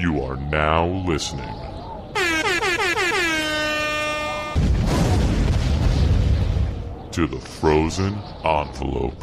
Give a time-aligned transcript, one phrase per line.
[0.00, 1.44] You are now listening
[7.12, 9.22] to the Frozen Envelope.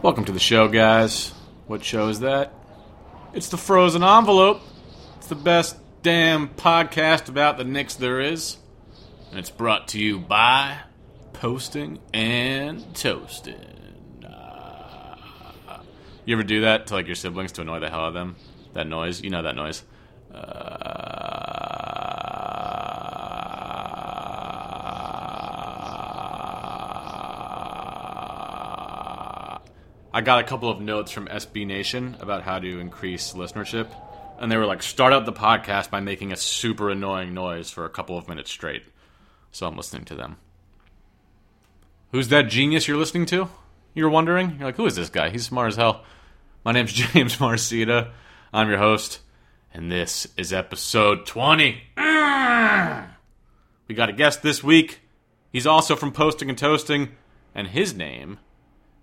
[0.00, 1.30] Welcome to the show, guys.
[1.66, 2.52] What show is that?
[3.34, 4.60] It's the Frozen Envelope.
[5.16, 8.58] It's the best damn podcast about the Knicks there is.
[9.30, 10.78] And it's brought to you by
[11.32, 13.89] Posting and Toasting.
[16.30, 18.14] Uh, you ever do that to like your siblings to annoy the hell out of
[18.14, 18.36] them?
[18.74, 19.20] That noise?
[19.20, 19.82] You know that noise.
[30.12, 33.88] I got a couple of notes from SB Nation about how to increase listenership.
[34.38, 37.84] And they were like, start out the podcast by making a super annoying noise for
[37.84, 38.84] a couple of minutes straight.
[39.50, 40.36] So I'm listening to them.
[42.12, 43.48] Who's that genius you're listening to?
[43.94, 44.56] You're wondering?
[44.58, 45.30] You're like, who is this guy?
[45.30, 46.04] He's smart as hell.
[46.64, 48.10] My name's James Marcita.
[48.52, 49.20] I'm your host.
[49.72, 51.82] And this is episode 20.
[53.88, 55.00] We got a guest this week.
[55.52, 57.08] He's also from Posting and Toasting.
[57.56, 58.38] And his name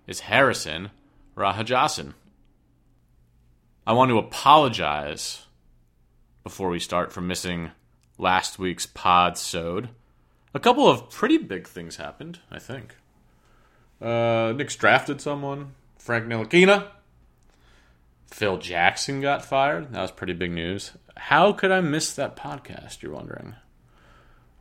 [0.06, 0.90] is Harrison
[1.36, 2.14] Rahajason.
[3.86, 5.44] I want to apologize
[6.42, 7.72] before we start for missing
[8.16, 9.90] last week's pod sode.
[10.54, 12.96] A couple of pretty big things happened, I think.
[14.00, 16.86] Uh, Knicks drafted someone, Frank Ntilikina.
[18.30, 19.92] Phil Jackson got fired.
[19.92, 20.92] That was pretty big news.
[21.16, 23.56] How could I miss that podcast, you're wondering?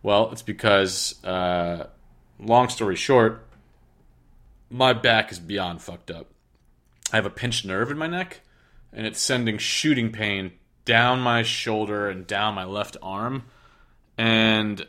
[0.01, 1.87] Well, it's because, uh,
[2.39, 3.45] long story short,
[4.69, 6.31] my back is beyond fucked up.
[7.11, 8.41] I have a pinched nerve in my neck,
[8.91, 10.53] and it's sending shooting pain
[10.85, 13.43] down my shoulder and down my left arm.
[14.17, 14.87] And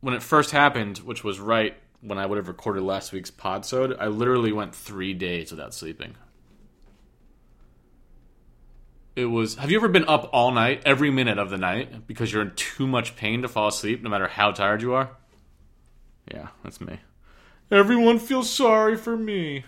[0.00, 3.96] when it first happened, which was right when I would have recorded last week's podsode,
[3.98, 6.14] I literally went three days without sleeping.
[9.20, 9.56] It was.
[9.56, 12.52] Have you ever been up all night, every minute of the night, because you're in
[12.56, 15.10] too much pain to fall asleep, no matter how tired you are?
[16.32, 17.00] Yeah, that's me.
[17.70, 19.64] Everyone feels sorry for me.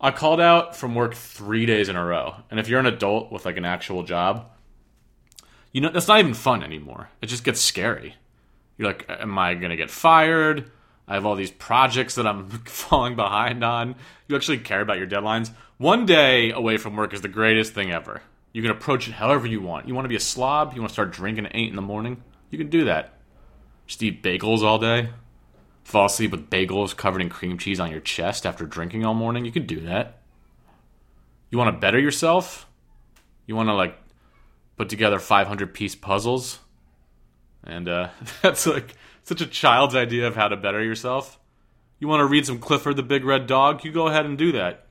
[0.00, 2.36] I called out from work three days in a row.
[2.48, 4.48] And if you're an adult with like an actual job,
[5.72, 7.10] you know, that's not even fun anymore.
[7.20, 8.14] It just gets scary.
[8.76, 10.70] You're like, am I going to get fired?
[11.08, 13.96] I have all these projects that I'm falling behind on.
[14.28, 15.50] You actually care about your deadlines.
[15.78, 18.22] One day away from work is the greatest thing ever.
[18.52, 19.88] You can approach it however you want.
[19.88, 20.74] You want to be a slob?
[20.74, 22.22] You want to start drinking at 8 in the morning?
[22.50, 23.14] You can do that.
[23.86, 25.10] Just eat bagels all day
[25.88, 29.46] fall asleep with bagels covered in cream cheese on your chest after drinking all morning.
[29.46, 30.18] You could do that.
[31.50, 32.66] You want to better yourself?
[33.46, 33.98] You want to like
[34.76, 36.58] put together 500 piece puzzles?
[37.64, 38.10] And uh,
[38.42, 41.40] that's like such a child's idea of how to better yourself.
[41.98, 43.82] You want to read some Clifford the Big Red Dog?
[43.82, 44.87] You go ahead and do that.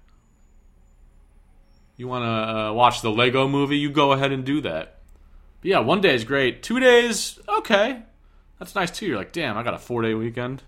[1.97, 3.78] You want to uh, watch the Lego movie?
[3.78, 5.00] You go ahead and do that.
[5.62, 6.62] But yeah, one day is great.
[6.62, 8.03] Two days, okay.
[8.59, 9.08] That's nice too.
[9.08, 10.63] You're like, damn, I got a four day weekend.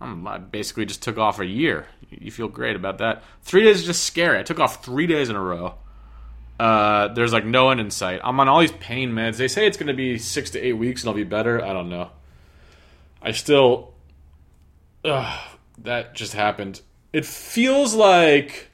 [0.00, 1.86] I'm, I basically just took off a year.
[2.10, 3.24] You feel great about that.
[3.42, 4.38] Three days is just scary.
[4.38, 5.74] I took off three days in a row.
[6.60, 8.20] Uh, there's like no end in sight.
[8.22, 9.36] I'm on all these pain meds.
[9.36, 11.62] They say it's going to be six to eight weeks and I'll be better.
[11.62, 12.10] I don't know.
[13.20, 13.94] I still.
[15.04, 15.40] Ugh,
[15.78, 16.80] that just happened.
[17.12, 18.70] It feels like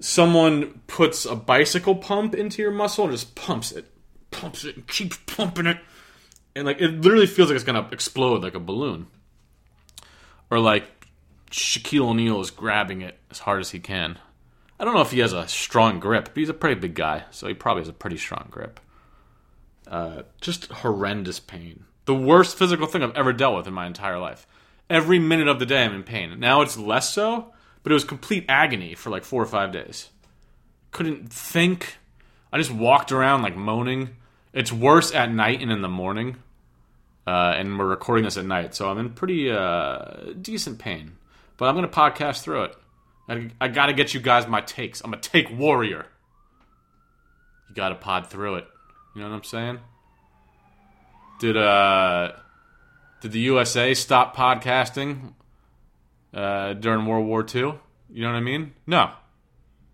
[0.00, 3.86] someone puts a bicycle pump into your muscle and just pumps it,
[4.30, 5.78] pumps it, and keeps pumping it.
[6.56, 9.06] And like it literally feels like it's to explode like a balloon
[10.50, 11.06] or like
[11.50, 14.18] Shaquille O'Neal is grabbing it as hard as he can.
[14.78, 17.24] I don't know if he has a strong grip, but he's a pretty big guy,
[17.30, 18.80] so he probably has a pretty strong grip.
[19.86, 21.84] Uh, just horrendous pain.
[22.06, 24.46] The worst physical thing I've ever dealt with in my entire life.
[24.88, 26.40] Every minute of the day I'm in pain.
[26.40, 30.10] Now it's less so, but it was complete agony for like four or five days.
[30.90, 31.96] Couldn't think.
[32.52, 34.16] I just walked around like moaning.
[34.52, 36.36] It's worse at night and in the morning
[37.26, 41.16] uh, and we're recording this at night, so I'm in pretty uh, decent pain.
[41.56, 42.76] But I'm going to podcast through it.
[43.28, 45.00] I, I got to get you guys my takes.
[45.02, 46.06] I'm a take warrior.
[47.68, 48.66] You got to pod through it.
[49.14, 49.78] You know what I'm saying?
[51.38, 52.32] Did uh
[53.20, 55.34] did the USA stop podcasting
[56.34, 57.74] uh, during World War II?
[58.12, 58.74] You know what I mean?
[58.86, 59.12] No.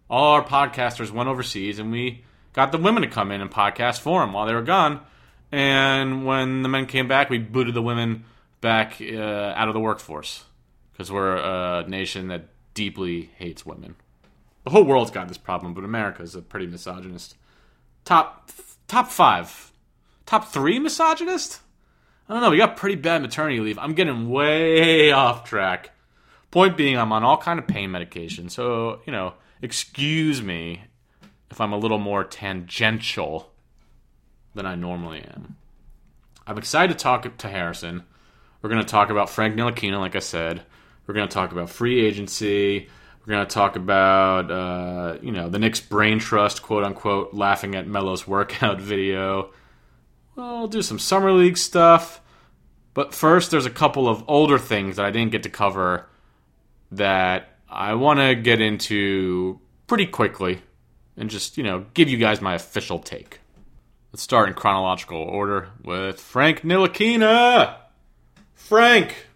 [0.09, 4.01] All our podcasters went overseas, and we got the women to come in and podcast
[4.01, 5.01] for them while they were gone
[5.53, 8.25] and when the men came back, we booted the women
[8.61, 10.45] back uh, out of the workforce
[10.93, 13.95] because we're a nation that deeply hates women.
[14.65, 17.37] The whole world's got this problem, but America is a pretty misogynist.
[18.05, 18.51] Top
[18.89, 19.73] top five,
[20.27, 21.61] top three misogynist.
[22.29, 22.51] I don't know.
[22.51, 23.79] We got pretty bad maternity leave.
[23.79, 25.91] I'm getting way off track.
[26.57, 30.85] Point being, I'm on all kind of pain medication, so you know, excuse me
[31.51, 33.53] if I'm a little more tangential
[34.55, 35.59] than I normally am.
[36.47, 38.05] I'm excited to talk to Harrison.
[38.63, 40.63] We're going to talk about Frank Ntilikina, like I said.
[41.07, 42.89] We're going to talk about free agency.
[43.21, 47.75] We're going to talk about, uh, you know, the Knicks brain trust, quote unquote, laughing
[47.75, 49.51] at Melo's workout video.
[50.37, 52.23] We'll do some summer league stuff.
[52.95, 56.09] But first, there's a couple of older things that I didn't get to cover
[56.93, 60.63] that I want to get into pretty quickly
[61.17, 63.41] and just, you know, give you guys my official take.
[64.13, 67.77] Let's start in chronological order with Frank Ntilikina.
[68.55, 69.27] Frank,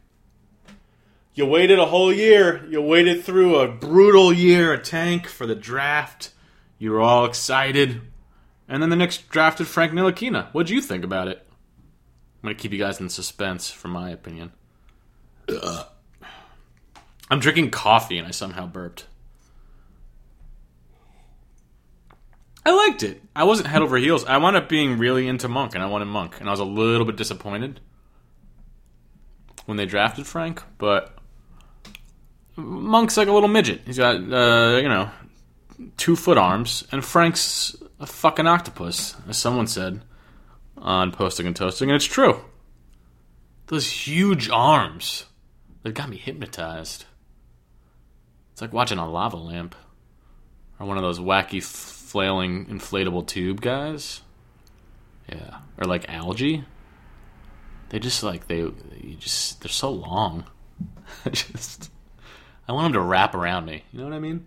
[1.34, 2.66] you waited a whole year.
[2.68, 6.30] You waited through a brutal year, a tank for the draft.
[6.78, 8.00] You were all excited.
[8.68, 10.48] And then the Knicks drafted Frank Ntilikina.
[10.52, 11.46] What'd you think about it?
[12.42, 14.52] I'm going to keep you guys in suspense for my opinion.
[17.30, 19.06] I'm drinking coffee and I somehow burped.
[22.64, 23.22] I liked it.
[23.34, 24.24] I wasn't head over heels.
[24.24, 26.64] I wound up being really into Monk, and I wanted Monk, and I was a
[26.64, 27.80] little bit disappointed
[29.64, 31.16] when they drafted Frank, but
[32.56, 33.80] Monk's like a little midget.
[33.86, 35.10] He's got, uh, you know,
[35.96, 40.02] two foot arms, and Frank's a fucking octopus, as someone said
[40.76, 42.44] on Posting and Toasting, and it's true.
[43.68, 45.24] Those huge arms,
[45.82, 47.06] they got me hypnotized.
[48.60, 49.74] It's like watching a lava lamp
[50.78, 54.20] or one of those wacky flailing inflatable tube guys.
[55.26, 56.64] Yeah, or like algae.
[57.88, 60.44] They just like they you just they're so long.
[61.24, 61.90] I just
[62.68, 63.82] I want them to wrap around me.
[63.94, 64.46] You know what I mean?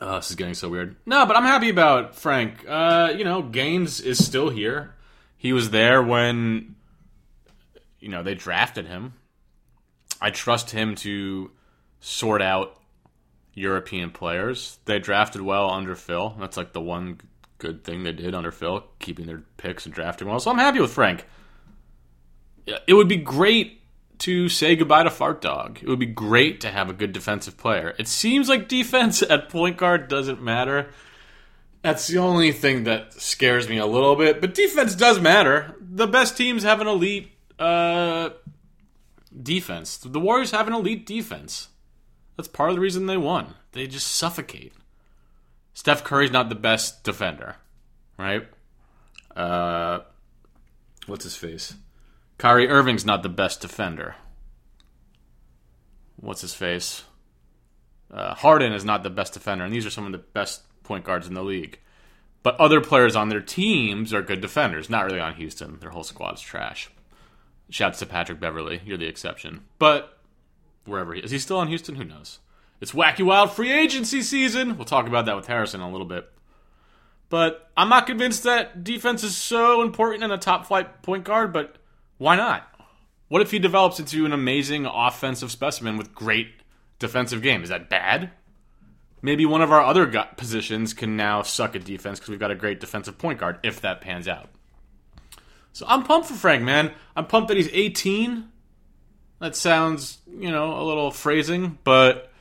[0.00, 0.96] Oh, this is getting so weird.
[1.06, 2.64] No, but I'm happy about Frank.
[2.66, 4.96] Uh, you know, Gaines is still here.
[5.36, 6.74] He was there when
[8.00, 9.12] you know they drafted him.
[10.20, 11.52] I trust him to
[12.06, 12.80] sort out
[13.52, 14.78] European players.
[14.84, 16.36] They drafted well under Phil.
[16.38, 17.20] That's like the one
[17.58, 20.38] good thing they did under Phil, keeping their picks and drafting well.
[20.38, 21.26] So I'm happy with Frank.
[22.86, 23.80] It would be great
[24.18, 25.80] to say goodbye to Fart Dog.
[25.82, 27.94] It would be great to have a good defensive player.
[27.98, 30.90] It seems like defense at point guard doesn't matter.
[31.82, 34.40] That's the only thing that scares me a little bit.
[34.40, 35.74] But defense does matter.
[35.80, 38.30] The best teams have an elite uh,
[39.42, 39.96] defense.
[39.96, 41.68] The Warriors have an elite defense.
[42.36, 43.54] That's part of the reason they won.
[43.72, 44.72] They just suffocate.
[45.72, 47.56] Steph Curry's not the best defender,
[48.18, 48.48] right?
[49.34, 50.00] Uh,
[51.06, 51.74] what's his face?
[52.38, 54.16] Kyrie Irving's not the best defender.
[56.16, 57.04] What's his face?
[58.10, 61.04] Uh, Harden is not the best defender, and these are some of the best point
[61.04, 61.78] guards in the league.
[62.42, 64.88] But other players on their teams are good defenders.
[64.88, 65.78] Not really on Houston.
[65.80, 66.88] Their whole squad's trash.
[67.68, 68.80] Shouts to Patrick Beverley.
[68.84, 69.64] You're the exception.
[69.78, 70.15] But
[70.86, 71.30] wherever he is.
[71.30, 71.96] He still on Houston?
[71.96, 72.38] Who knows?
[72.80, 74.76] It's wacky wild free agency season.
[74.76, 76.30] We'll talk about that with Harrison in a little bit.
[77.28, 81.52] But I'm not convinced that defense is so important in a top flight point guard,
[81.52, 81.76] but
[82.18, 82.68] why not?
[83.28, 86.48] What if he develops into an amazing offensive specimen with great
[86.98, 87.62] defensive game?
[87.62, 88.30] Is that bad?
[89.22, 90.06] Maybe one of our other
[90.36, 93.80] positions can now suck at defense because we've got a great defensive point guard if
[93.80, 94.50] that pans out.
[95.72, 96.92] So I'm pumped for Frank, man.
[97.16, 98.48] I'm pumped that he's 18
[99.40, 102.32] that sounds, you know, a little phrasing, but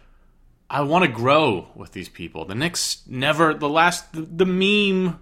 [0.69, 2.45] I want to grow with these people.
[2.45, 5.19] The Knicks never, the last, the, the meme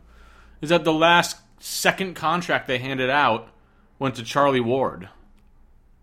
[0.61, 3.49] is that the last second contract they handed out
[3.99, 5.09] went to Charlie Ward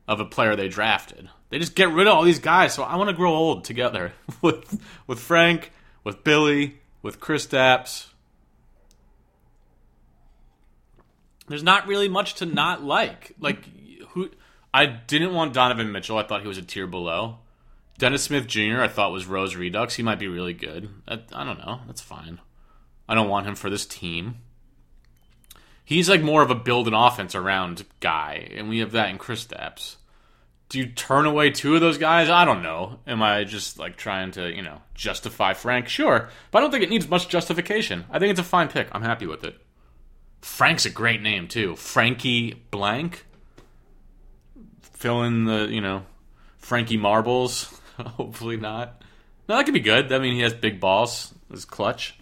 [0.09, 1.29] of a player they drafted.
[1.51, 4.13] They just get rid of all these guys, so I want to grow old together
[4.43, 5.73] with with Frank,
[6.05, 8.07] with Billy, with Kristaps.
[11.49, 13.33] There's not really much to not like.
[13.41, 13.65] Like
[14.73, 16.19] I didn't want Donovan Mitchell.
[16.19, 17.39] I thought he was a tier below.
[17.99, 18.81] Dennis Smith Jr.
[18.81, 19.95] I thought was Rose Redux.
[19.95, 20.89] He might be really good.
[21.07, 21.81] I, I don't know.
[21.87, 22.41] That's fine.
[23.09, 24.37] I don't want him for this team.
[25.85, 29.19] He's like more of a build an offense around guy, and we have that in
[29.19, 29.97] Kristaps.
[30.69, 32.31] Do you turn away two of those guys?
[32.31, 33.01] I don't know.
[33.09, 35.89] Am I just like trying to, you know, justify Frank?
[35.89, 38.05] Sure, but I don't think it needs much justification.
[38.09, 38.89] I think it's a fine pick.
[38.93, 39.61] I'm happy with it.
[40.43, 41.75] Frank's a great name too.
[41.75, 43.27] Frankie Blank
[45.01, 46.05] fill in the you know
[46.59, 47.77] Frankie Marbles.
[47.97, 49.03] Hopefully not.
[49.49, 50.13] No, that could be good.
[50.13, 51.35] I mean, he has big balls.
[51.51, 52.15] His clutch.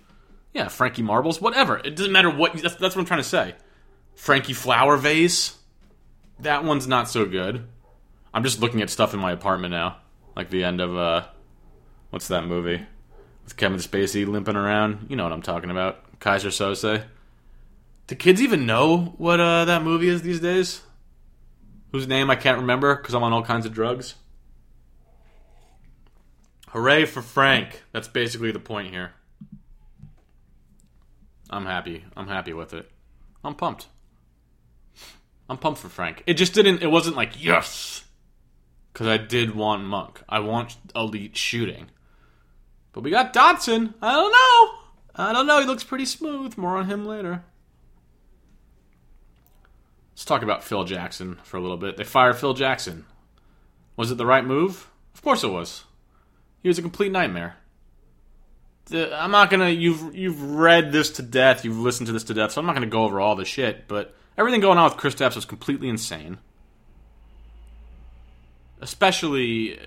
[0.55, 1.41] Yeah, Frankie Marbles.
[1.41, 1.77] Whatever.
[1.77, 2.55] It doesn't matter what.
[2.55, 3.55] That's, that's what I'm trying to say.
[4.15, 5.57] Frankie Flower Vase.
[6.41, 7.67] That one's not so good.
[8.33, 9.99] I'm just looking at stuff in my apartment now,
[10.37, 11.25] like the end of uh,
[12.11, 12.87] what's that movie
[13.45, 15.07] with Kevin Spacey limping around?
[15.09, 16.19] You know what I'm talking about.
[16.21, 17.05] Keyser Söze.
[18.07, 20.83] Do kids even know what uh, that movie is these days?
[21.93, 24.15] Whose name I can't remember because I'm on all kinds of drugs.
[26.69, 27.83] Hooray for Frank.
[27.93, 29.13] That's basically the point here.
[31.51, 32.05] I'm happy.
[32.17, 32.91] I'm happy with it.
[33.43, 33.87] I'm pumped.
[35.49, 36.23] I'm pumped for Frank.
[36.27, 36.83] It just didn't.
[36.83, 38.05] It wasn't like yes,
[38.93, 40.23] because I did want Monk.
[40.29, 41.91] I want elite shooting,
[42.93, 43.95] but we got Dotson.
[44.03, 45.25] I don't know.
[45.25, 45.61] I don't know.
[45.61, 46.59] He looks pretty smooth.
[46.59, 47.45] More on him later.
[50.19, 51.97] Let's talk about Phil Jackson for a little bit.
[51.97, 53.05] They fired Phil Jackson.
[53.97, 54.91] Was it the right move?
[55.15, 55.85] Of course it was.
[56.61, 57.55] He was a complete nightmare.
[58.87, 59.69] The, I'm not gonna.
[59.69, 61.65] You've you've read this to death.
[61.65, 62.51] You've listened to this to death.
[62.51, 63.87] So I'm not gonna go over all the shit.
[63.87, 66.39] But everything going on with Chris Kristaps was completely insane.
[68.81, 69.79] Especially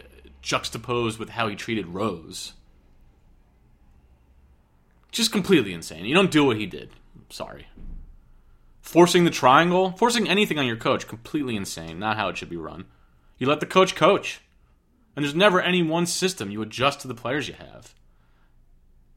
[0.41, 2.53] juxtaposed with how he treated Rose.
[5.11, 6.05] Just completely insane.
[6.05, 6.91] You don't do what he did.
[7.29, 7.67] Sorry.
[8.81, 11.99] Forcing the triangle, forcing anything on your coach, completely insane.
[11.99, 12.85] Not how it should be run.
[13.37, 14.41] You let the coach coach.
[15.15, 16.51] And there's never any one system.
[16.51, 17.93] You adjust to the players you have.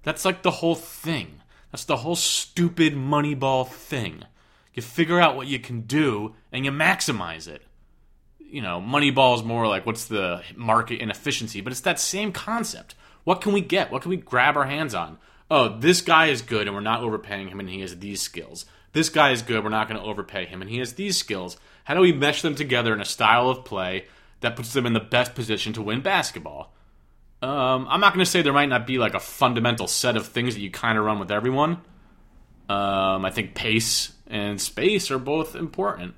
[0.03, 1.41] That's like the whole thing.
[1.73, 4.25] That's the whole stupid Moneyball thing.
[4.75, 7.63] You figure out what you can do and you maximize it.
[8.39, 12.95] You know, Moneyball is more like what's the market inefficiency, but it's that same concept.
[13.25, 13.91] What can we get?
[13.91, 15.19] What can we grab our hands on?
[15.51, 18.67] Oh, this guy is good and we're not overpaying him and he has these skills.
[18.95, 21.59] This guy is good, we're not going to overpay him and he has these skills.
[21.83, 24.07] How do we mesh them together in a style of play
[24.41, 26.73] that puts them in the best position to win basketball?
[27.43, 30.29] Um, I'm not going to say there might not be like a fundamental set of
[30.29, 31.83] things that you kind of run with everyone.
[32.69, 36.15] Um, I think pace and space are both important.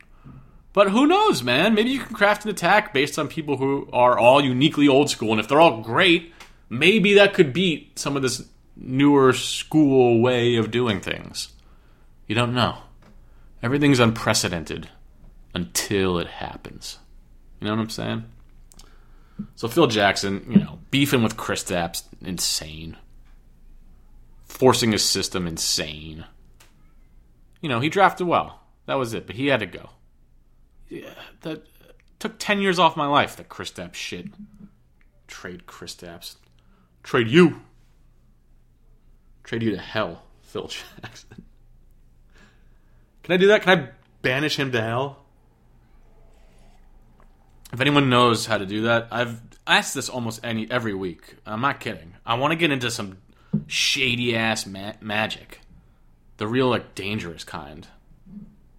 [0.75, 1.75] But who knows, man?
[1.75, 5.31] Maybe you can craft an attack based on people who are all uniquely old school.
[5.31, 6.35] And if they're all great,
[6.69, 11.49] maybe that could beat some of this newer school way of doing things.
[12.27, 12.79] You don't know.
[13.63, 14.89] Everything's unprecedented
[15.55, 16.99] until it happens.
[17.61, 18.25] You know what I'm saying?
[19.55, 22.97] So Phil Jackson, you know, beefing with Chris Kristaps, insane.
[24.45, 26.25] Forcing his system, insane.
[27.61, 28.61] You know, he drafted well.
[28.87, 29.91] That was it, but he had to go.
[30.89, 31.65] Yeah, that
[32.19, 33.37] took ten years off my life.
[33.37, 34.27] That Kristaps shit.
[35.27, 36.37] Trade Chris Kristaps.
[37.03, 37.63] Trade you.
[39.43, 40.69] Trade you to hell, Phil
[41.03, 41.45] Jackson.
[43.27, 43.63] Can I do that?
[43.63, 43.89] Can I
[44.23, 45.19] banish him to hell?
[47.73, 51.35] If anyone knows how to do that, I've asked this almost any every week.
[51.45, 52.15] I'm not kidding.
[52.25, 53.19] I want to get into some
[53.67, 55.59] shady ass ma- magic,
[56.37, 57.89] the real like dangerous kind,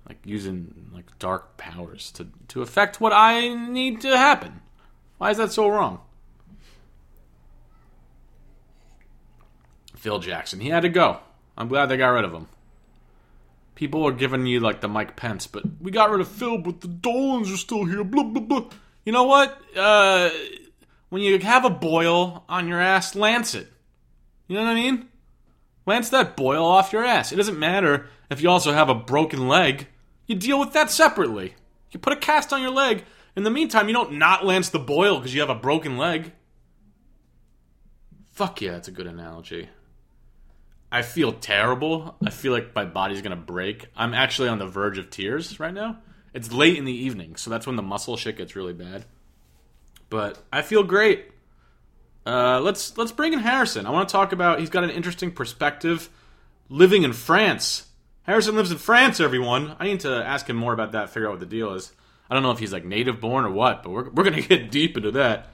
[0.07, 4.61] like using like dark powers to to affect what I need to happen.
[5.17, 5.99] Why is that so wrong?
[9.97, 11.19] Phil Jackson, he had to go.
[11.57, 12.47] I'm glad they got rid of him.
[13.77, 16.81] People are giving you like the Mike Pence, but we got rid of Phil, but
[16.81, 18.03] the Dolans are still here.
[18.03, 18.69] Blah blah blah.
[19.05, 19.55] You know what?
[19.75, 20.31] Uh,
[21.09, 23.71] when you have a boil on your ass, lance it.
[24.47, 25.09] You know what I mean?
[25.85, 27.31] Lance that boil off your ass.
[27.31, 29.85] It doesn't matter if you also have a broken leg.
[30.25, 31.53] You deal with that separately.
[31.91, 33.03] You put a cast on your leg.
[33.35, 36.31] In the meantime, you don't not lance the boil because you have a broken leg.
[38.31, 39.69] Fuck yeah, that's a good analogy.
[40.91, 42.15] I feel terrible.
[42.25, 43.87] I feel like my body's gonna break.
[43.95, 45.97] I'm actually on the verge of tears right now.
[46.33, 49.05] It's late in the evening, so that's when the muscle shit gets really bad.
[50.09, 51.31] But I feel great.
[52.25, 53.85] Uh, let's let's bring in Harrison.
[53.85, 54.59] I want to talk about.
[54.59, 56.09] He's got an interesting perspective,
[56.69, 57.87] living in France.
[58.23, 59.19] Harrison lives in France.
[59.19, 61.09] Everyone, I need to ask him more about that.
[61.09, 61.91] Figure out what the deal is.
[62.29, 64.71] I don't know if he's like native born or what, but we're we're gonna get
[64.71, 65.47] deep into that.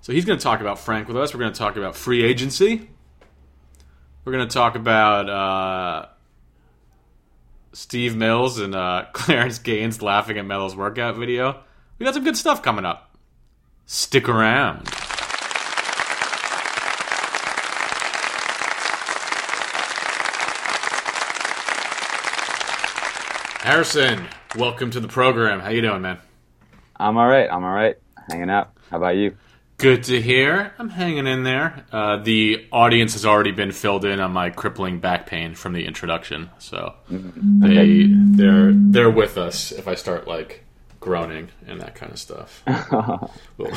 [0.00, 1.34] So he's gonna talk about Frank with us.
[1.34, 2.88] We're gonna talk about free agency.
[4.24, 6.06] We're going to talk about uh,
[7.72, 11.62] Steve Mills and uh, Clarence Gaines laughing at Melo's workout video.
[11.98, 13.16] We got some good stuff coming up.
[13.86, 14.88] Stick around.
[23.60, 25.60] Harrison, welcome to the program.
[25.60, 26.18] How you doing, man?
[26.96, 27.48] I'm all right.
[27.50, 27.96] I'm all right.
[28.30, 28.72] Hanging out.
[28.90, 29.36] How about you?
[29.78, 30.72] Good to hear.
[30.76, 31.84] I'm hanging in there.
[31.92, 35.86] Uh, the audience has already been filled in on my crippling back pain from the
[35.86, 40.64] introduction, so they they're they're with us if I start like
[40.98, 42.64] groaning and that kind of stuff.
[43.56, 43.70] we'll,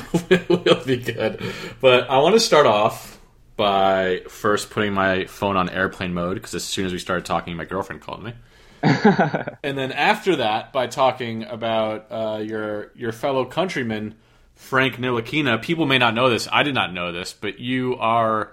[0.50, 1.40] we'll be good.
[1.80, 3.20] But I want to start off
[3.56, 7.56] by first putting my phone on airplane mode because as soon as we started talking,
[7.56, 8.34] my girlfriend called me.
[8.82, 14.16] and then after that, by talking about uh, your your fellow countryman
[14.62, 15.62] Frank Ntilikina.
[15.62, 16.48] People may not know this.
[16.52, 18.52] I did not know this, but you are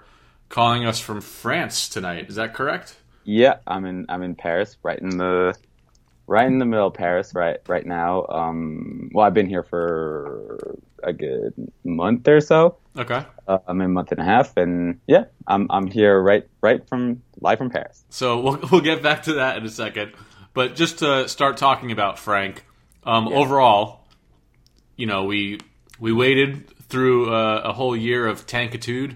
[0.49, 2.27] calling us from France tonight.
[2.27, 2.97] Is that correct?
[3.23, 5.55] Yeah, I'm in I'm in Paris, right in the
[6.25, 8.25] right in the middle of Paris, right right now.
[8.27, 12.77] Um, well, I've been here for a good month or so.
[12.97, 13.23] Okay.
[13.47, 16.85] uh, I'm in a month and a half, and yeah, I'm I'm here right right
[16.89, 18.03] from live from Paris.
[18.09, 20.13] So we'll we'll get back to that in a second.
[20.55, 22.65] But just to start talking about Frank,
[23.05, 24.07] um, overall,
[24.97, 25.59] you know, we
[25.99, 29.15] we waited through uh, a whole year of tankitude.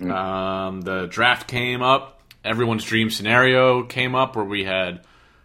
[0.00, 2.22] Um, the draft came up.
[2.44, 5.00] Everyone's dream scenario came up where we had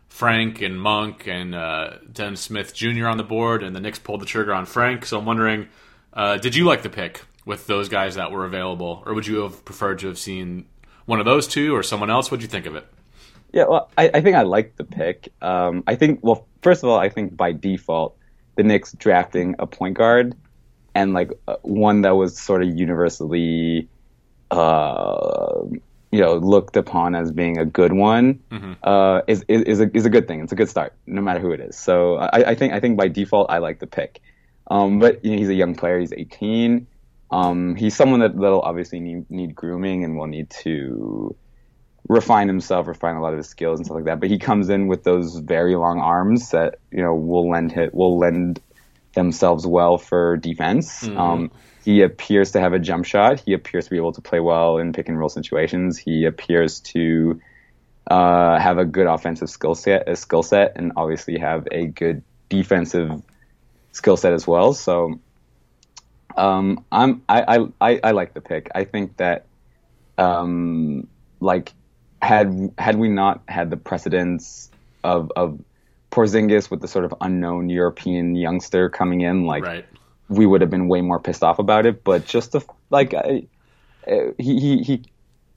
[0.10, 3.08] Frank and Monk and uh, Dennis Smith Jr.
[3.08, 5.06] on the board, and the Knicks pulled the trigger on Frank.
[5.06, 5.70] So I'm wondering,
[6.13, 9.38] uh, did you like the pick with those guys that were available, or would you
[9.38, 10.66] have preferred to have seen
[11.06, 12.30] one of those two or someone else?
[12.30, 12.86] What'd you think of it?
[13.51, 15.34] Yeah, well, I, I think I like the pick.
[15.42, 18.18] Um, I think, well, first of all, I think by default,
[18.56, 20.36] the Knicks drafting a point guard
[20.95, 23.88] and like uh, one that was sort of universally,
[24.50, 25.62] uh,
[26.12, 28.39] you know, looked upon as being a good one
[28.83, 30.41] uh, is, is is a is a good thing.
[30.41, 31.77] It's a good start, no matter who it is.
[31.77, 34.21] So I, I think I think by default, I like the pick.
[34.67, 36.00] Um, but you know, he's a young player.
[36.00, 36.88] He's 18.
[37.31, 41.36] Um, he's someone that that'll obviously need need grooming and will need to
[42.10, 44.19] refine himself, refine a lot of his skills and stuff like that.
[44.19, 47.93] But he comes in with those very long arms that you know will lend hit
[47.93, 48.62] will lend
[49.13, 51.03] themselves well for defense.
[51.18, 51.51] Um,
[51.84, 53.39] he appears to have a jump shot.
[53.39, 55.98] He appears to be able to play well in pick and roll situations.
[55.98, 57.41] He appears to
[58.10, 62.24] uh, have a good offensive skill set, a skill set, and obviously have a good
[62.50, 63.22] defensive
[63.91, 64.74] skill set as well.
[64.74, 65.20] So.
[66.38, 68.72] Um, I'm I, I, I, I like the pick.
[68.74, 69.48] I think that
[70.18, 71.08] um,
[71.41, 71.74] like
[72.22, 74.70] had had we not had the precedence
[75.03, 75.60] of of
[76.12, 79.86] Porzingis with the sort of unknown European youngster coming in, like Right.
[80.30, 82.03] we would have been way more pissed off about it.
[82.03, 83.48] But just the like I,
[84.08, 85.03] uh, he he he.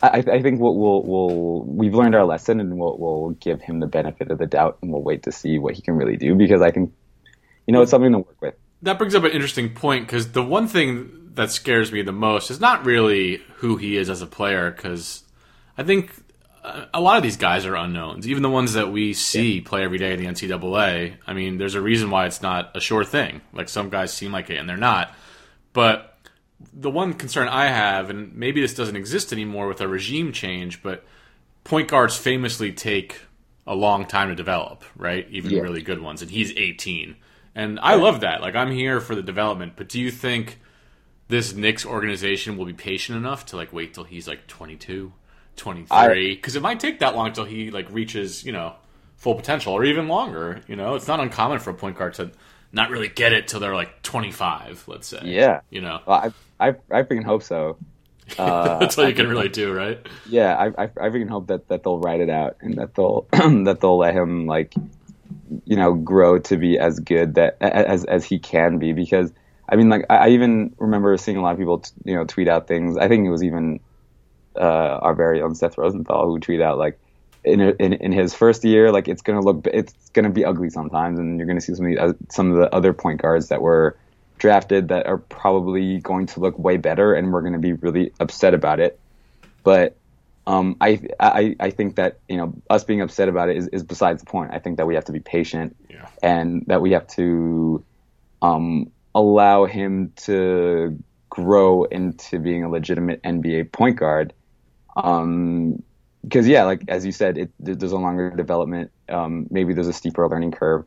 [0.02, 3.80] I, I think we'll, we'll, we'll, we've learned our lesson and we'll, we'll give him
[3.80, 6.34] the benefit of the doubt and we'll wait to see what he can really do
[6.34, 6.92] because I think,
[7.66, 8.54] you know, it's something to work with.
[8.82, 12.50] That brings up an interesting point because the one thing that scares me the most
[12.50, 15.22] is not really who he is as a player because
[15.78, 16.12] I think
[16.94, 19.98] a lot of these guys are unknowns, even the ones that we see play every
[19.98, 21.16] day in the NCAA.
[21.27, 23.42] I mean, there's a reason why it's not a sure thing.
[23.53, 25.14] Like some guys seem like it and they're not.
[25.74, 26.18] But
[26.72, 30.83] the one concern I have, and maybe this doesn't exist anymore with a regime change,
[30.83, 31.05] but
[31.64, 33.20] point guards famously take
[33.66, 35.27] a long time to develop, right?
[35.31, 35.61] Even Yeah.
[35.61, 36.22] really good ones.
[36.22, 37.16] And he's 18.
[37.55, 38.40] And I love that.
[38.40, 39.74] Like, I'm here for the development.
[39.77, 40.59] But do you think
[41.29, 45.12] this Knicks organization will be patient enough to, like, wait till he's, like, 22,
[45.56, 46.34] 23?
[46.34, 48.74] Because it might take that long until he, like, reaches, you know,
[49.16, 50.62] full potential or even longer.
[50.66, 52.30] You know, it's not uncommon for a point guard to
[52.72, 55.20] not really get it till they're, like, 25, let's say.
[55.24, 55.60] Yeah.
[55.70, 56.00] You know?
[56.06, 57.78] Well, I, I, I freaking hope so.
[58.38, 60.00] Uh, That's all you can really do, right?
[60.26, 63.26] yeah, I, I, I freaking hope that, that they'll write it out and that they'll
[63.32, 64.72] that they'll let him like,
[65.66, 68.94] you know, grow to be as good that as as he can be.
[68.94, 69.30] Because
[69.68, 72.24] I mean, like I, I even remember seeing a lot of people, t- you know,
[72.24, 72.96] tweet out things.
[72.96, 73.80] I think it was even
[74.56, 76.98] uh, our very own Seth Rosenthal who tweeted out like.
[77.46, 81.18] In, in in his first year, like it's gonna look, it's gonna be ugly sometimes,
[81.18, 83.60] and you're gonna see some of the, uh, some of the other point guards that
[83.60, 83.98] were
[84.38, 88.12] drafted that are probably going to look way better, and we're going to be really
[88.18, 88.98] upset about it.
[89.62, 89.96] But
[90.46, 93.82] um, I, I I think that you know us being upset about it is, is
[93.82, 94.52] besides the point.
[94.54, 96.06] I think that we have to be patient, Yeah.
[96.22, 97.84] and that we have to
[98.40, 104.32] um, allow him to grow into being a legitimate NBA point guard.
[104.96, 105.83] Um,
[106.22, 108.90] because yeah, like as you said, it, there's a longer development.
[109.09, 110.87] Um, maybe there's a steeper learning curve.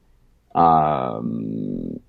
[0.56, 2.00] Um,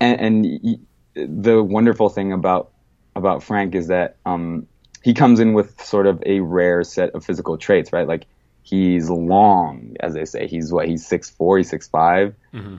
[0.00, 0.78] and, and
[1.14, 2.70] the wonderful thing about
[3.14, 4.66] about Frank is that um,
[5.02, 8.06] he comes in with sort of a rare set of physical traits, right?
[8.06, 8.26] Like
[8.62, 10.46] he's long, as they say.
[10.46, 10.88] He's what?
[10.88, 11.58] He's six four.
[11.58, 11.88] He's six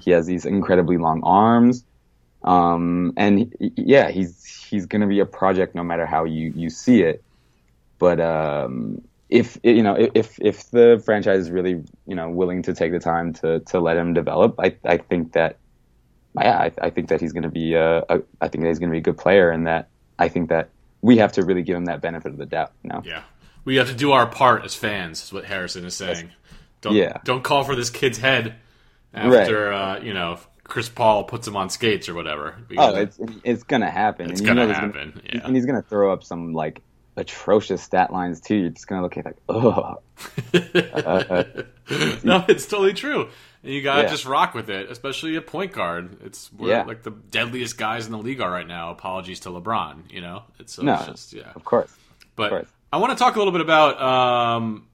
[0.03, 1.83] He has these incredibly long arms,
[2.43, 6.51] um, and he- yeah, he's he's going to be a project no matter how you
[6.55, 7.23] you see it.
[7.99, 12.73] But um, if you know if if the franchise is really you know willing to
[12.73, 15.57] take the time to to let him develop, I I think that
[16.39, 18.79] yeah, I, I think that he's going to be a, a I think that he's
[18.79, 20.69] going to be a good player, and that I think that
[21.01, 22.73] we have to really give him that benefit of the doubt.
[22.83, 23.01] You know?
[23.05, 23.23] Yeah.
[23.65, 26.31] We have to do our part as fans, is what Harrison is saying.
[26.81, 27.17] Don't, Yeah.
[27.23, 28.55] don't call for this kid's head
[29.13, 32.55] after, uh, you know, Chris Paul puts him on skates or whatever.
[32.77, 34.29] Oh, it's it's going to happen.
[34.29, 35.41] It's and gonna know happen, Gonna, yeah.
[35.45, 36.81] And he's going to throw up some like
[37.19, 38.55] atrocious stat lines too.
[38.55, 39.97] You're just to look at it like, oh,
[42.23, 43.29] no, it's totally true.
[43.63, 44.09] And you gotta Yeah.
[44.09, 46.17] just rock with it, especially a point guard.
[46.23, 46.83] It's we're Yeah.
[46.83, 48.91] like the deadliest guys in the league are right now.
[48.91, 50.43] Apologies to LeBron, you know.
[50.59, 51.51] It's, so no, it's just yeah.
[51.55, 51.93] of course.
[52.35, 52.67] But course.
[52.93, 54.87] I want to talk a little bit about um,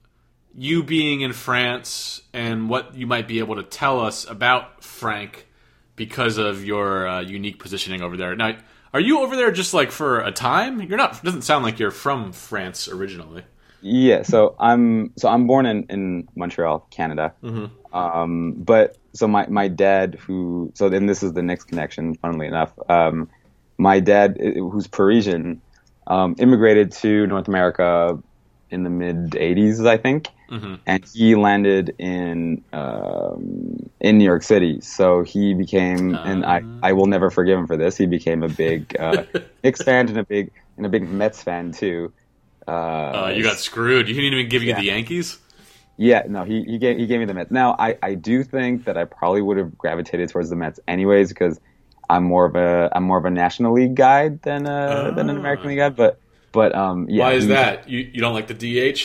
[0.54, 5.46] you being in France and what you might be able to tell us about Frank
[5.94, 8.34] because of your uh, unique positioning over there.
[8.36, 8.56] Now,
[8.94, 10.80] are you over there just like for a time?
[10.80, 11.22] You're not.
[11.22, 13.42] Doesn't sound like you're from France originally.
[13.82, 17.34] Yeah, so I'm so I'm born in, in Montreal, Canada.
[17.92, 22.14] Um, but so my, my dad, who so then this is the next connection.
[22.16, 23.28] Funnily enough, um,
[23.78, 25.60] my dad, who's Parisian,
[26.06, 28.18] um, immigrated to North America
[28.76, 30.28] in the mid '80s, I think,
[30.86, 34.80] and he landed in um, in New York City.
[34.80, 37.96] So he became, and I I will never forgive him for this.
[37.96, 39.24] He became a big uh,
[39.64, 42.12] Knicks fan and a big and a big Mets fan too.
[42.68, 44.08] Uh, you got screwed.
[44.08, 44.80] You didn't even give you Yeah.
[44.80, 45.38] the Yankees.
[45.98, 47.50] Yeah, no, he, he gave he gave me the Mets.
[47.50, 51.30] Now I, I do think that I probably would have gravitated towards the Mets anyways
[51.30, 51.58] because
[52.10, 55.36] I'm more of a I'm more of a National League guy than a than an
[55.38, 55.88] American League guy.
[55.88, 56.20] But
[56.56, 57.22] but um yeah.
[57.24, 57.88] Why is he- that?
[57.88, 59.00] You you don't like the DH?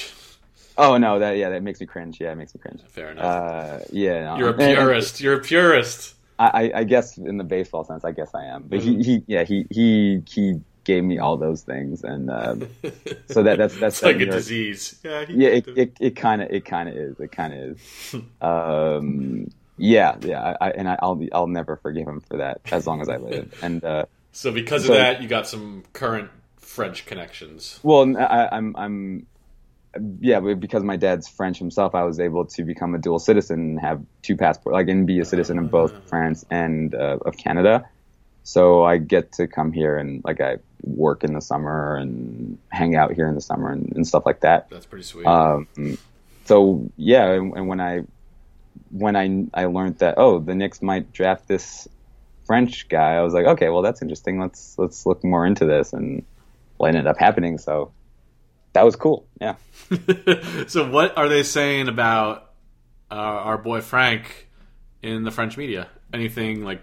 [0.78, 2.20] Oh no, that yeah that makes me cringe.
[2.20, 2.82] Yeah, it makes me cringe.
[2.90, 3.24] Fair enough.
[3.26, 4.38] Uh, yeah, no.
[4.40, 5.22] You're a And- and purist.
[5.22, 6.16] You're a purist.
[6.40, 8.64] I, I- guess in the baseball sense, I guess I am.
[8.68, 9.02] But Mm-hmm.
[9.02, 12.68] he, he yeah he he he gave me all those things, and um,
[13.28, 15.00] so that that's that's It's like that a York- disease.
[15.04, 17.60] Yeah, he- yeah it it it kind of it kind of is it kind of
[17.70, 22.62] is um yeah yeah I, and I, i'll be i'll never forgive him for that
[22.72, 25.84] as long as i live and uh So because So- of that, you got some
[25.94, 26.30] current
[26.62, 27.80] French connections.
[27.84, 29.28] well I, i'm i'm
[30.22, 33.80] yeah because my dad's french himself i was able to become a dual citizen and
[33.82, 37.84] have two passports like and be a citizen of both france and uh, of canada
[38.44, 42.96] so i get to come here and like i work in the summer and hang
[42.96, 45.26] out here in the summer and, and stuff like that That's pretty sweet.
[45.28, 45.68] Um,
[46.46, 48.02] so yeah, and, and when I
[48.90, 51.88] when I I learned that oh the Knicks might draft this
[52.46, 54.40] French guy, I was like okay, well that's interesting.
[54.40, 56.26] Let's let's look more into this, and
[56.86, 57.58] ended up happening.
[57.58, 57.92] So
[58.74, 59.28] that was cool.
[59.40, 59.56] Yeah.
[60.68, 62.52] so what are they saying about
[63.10, 64.48] uh, our boy Frank
[65.02, 65.88] in the French media?
[66.14, 66.82] Anything like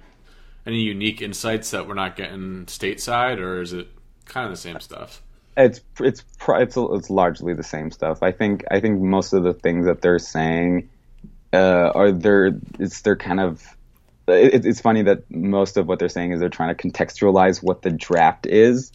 [0.66, 3.88] any unique insights that we're not getting stateside, or is it
[4.26, 5.22] kind of the same stuff?
[5.56, 8.22] It's it's it's it's largely the same stuff.
[8.22, 10.88] I think I think most of the things that they're saying
[11.52, 13.62] uh, are they're it's they're kind of
[14.28, 17.82] it, it's funny that most of what they're saying is they're trying to contextualize what
[17.82, 18.92] the draft is.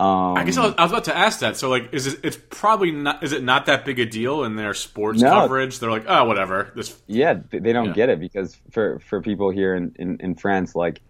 [0.00, 1.56] Um, I guess I was, I was about to ask that.
[1.56, 2.20] So like, is it?
[2.24, 3.22] It's probably not.
[3.22, 5.30] Is it not that big a deal in their sports No.
[5.30, 5.78] coverage?
[5.78, 6.72] They're like, oh, whatever.
[6.74, 7.92] This yeah they, don't Yeah.
[7.92, 11.00] get it because for for people here in, in, in france like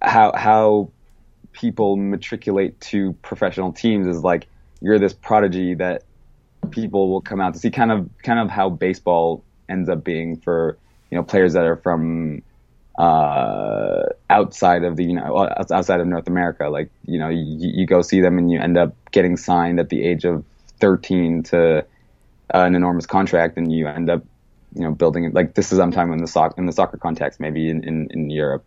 [0.00, 0.90] how how
[1.52, 4.46] people matriculate to professional teams is like
[4.80, 6.02] you're this prodigy that
[6.70, 10.36] people will come out to see kind of kind of how baseball ends up being
[10.38, 10.78] for
[11.10, 12.42] you know players that are from
[12.98, 17.86] uh outside of the you know outside of north america like you know you, you
[17.86, 20.44] go see them and you end up getting signed at the age of
[20.80, 21.82] 13 to uh,
[22.52, 24.22] an enormous contract and you end up
[24.74, 26.96] you know building it like this is I'm talking in the soccer in the soccer
[26.96, 28.64] context maybe in in, in Europe.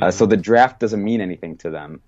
[0.00, 2.00] Uh, so the draft doesn't mean anything to them.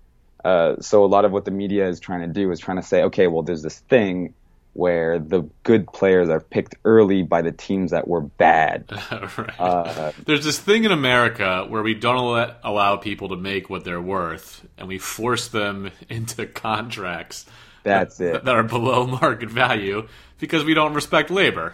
[0.43, 2.83] Uh, so a lot of what the media is trying to do is trying to
[2.83, 4.33] say, okay, well, there's this thing
[4.75, 8.83] where the good players are picked early by the teams that were bad.
[9.37, 9.57] right.
[9.57, 13.85] Uh, There's this thing in America where we don't let, allow people to make what
[13.85, 17.45] they're worth, and we force them into contracts
[17.83, 18.43] That's that, it.
[18.45, 20.09] that are below market value
[20.39, 21.73] because we don't respect labor.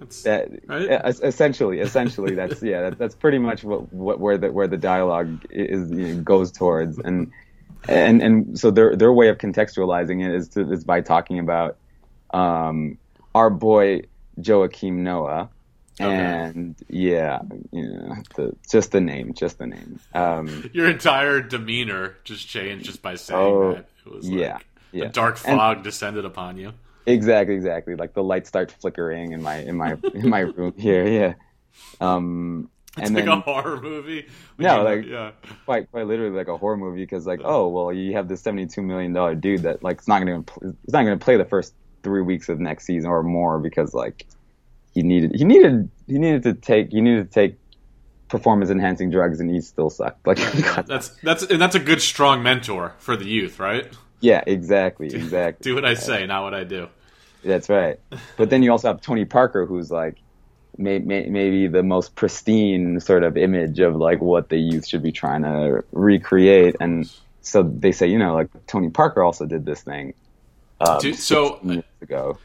[0.00, 0.90] It's, That, Right?
[1.22, 5.46] essentially, essentially, that's yeah, that, that's pretty much what, what where the where the dialogue
[5.50, 7.30] is you know, goes towards, and
[7.86, 11.76] and and so their their way of contextualizing it is to, is by talking about
[12.32, 12.98] um,
[13.34, 14.02] our boy
[14.40, 15.48] Joakim Noah,
[16.00, 16.10] Okay.
[16.14, 17.40] and yeah,
[17.72, 20.00] you know, the, just the name, just the name.
[20.14, 23.88] Um, Your entire demeanor just changed just by saying Oh, that.
[24.06, 25.04] It was yeah, like yeah.
[25.04, 26.72] a dark And- fog descended upon you.
[27.06, 27.96] Exactly, exactly.
[27.96, 31.06] Like the lights start flickering in my in my in my room here.
[31.06, 31.34] Yeah.
[32.00, 34.26] Um, It's and like then a horror movie.
[34.58, 35.30] No, You- like- yeah.
[35.64, 38.66] quite quite literally like a horror movie because like oh well you have this seventy
[38.66, 41.74] two million dollar dude that like it's not gonna it's not gonna play the first
[42.02, 44.26] three weeks of next season or more because like
[44.92, 47.56] he needed he needed he needed to take he needed to take
[48.28, 50.38] performance enhancing drugs and he still sucked like
[50.86, 53.86] That's that's and that's a good strong mentor for the youth, right?
[54.20, 56.88] yeah exactly exactly Do what I say, not what I do.
[57.44, 57.98] That's right.
[58.36, 60.16] But then you also have Tony Parker, who's like
[60.76, 65.02] may, may, maybe the most pristine sort of image of like what the youth should
[65.02, 66.76] be trying to recreate.
[66.80, 67.10] And
[67.42, 70.14] so they say, you know, like Tony Parker also did this thing.
[70.80, 72.38] Um, Dude, so- years ago.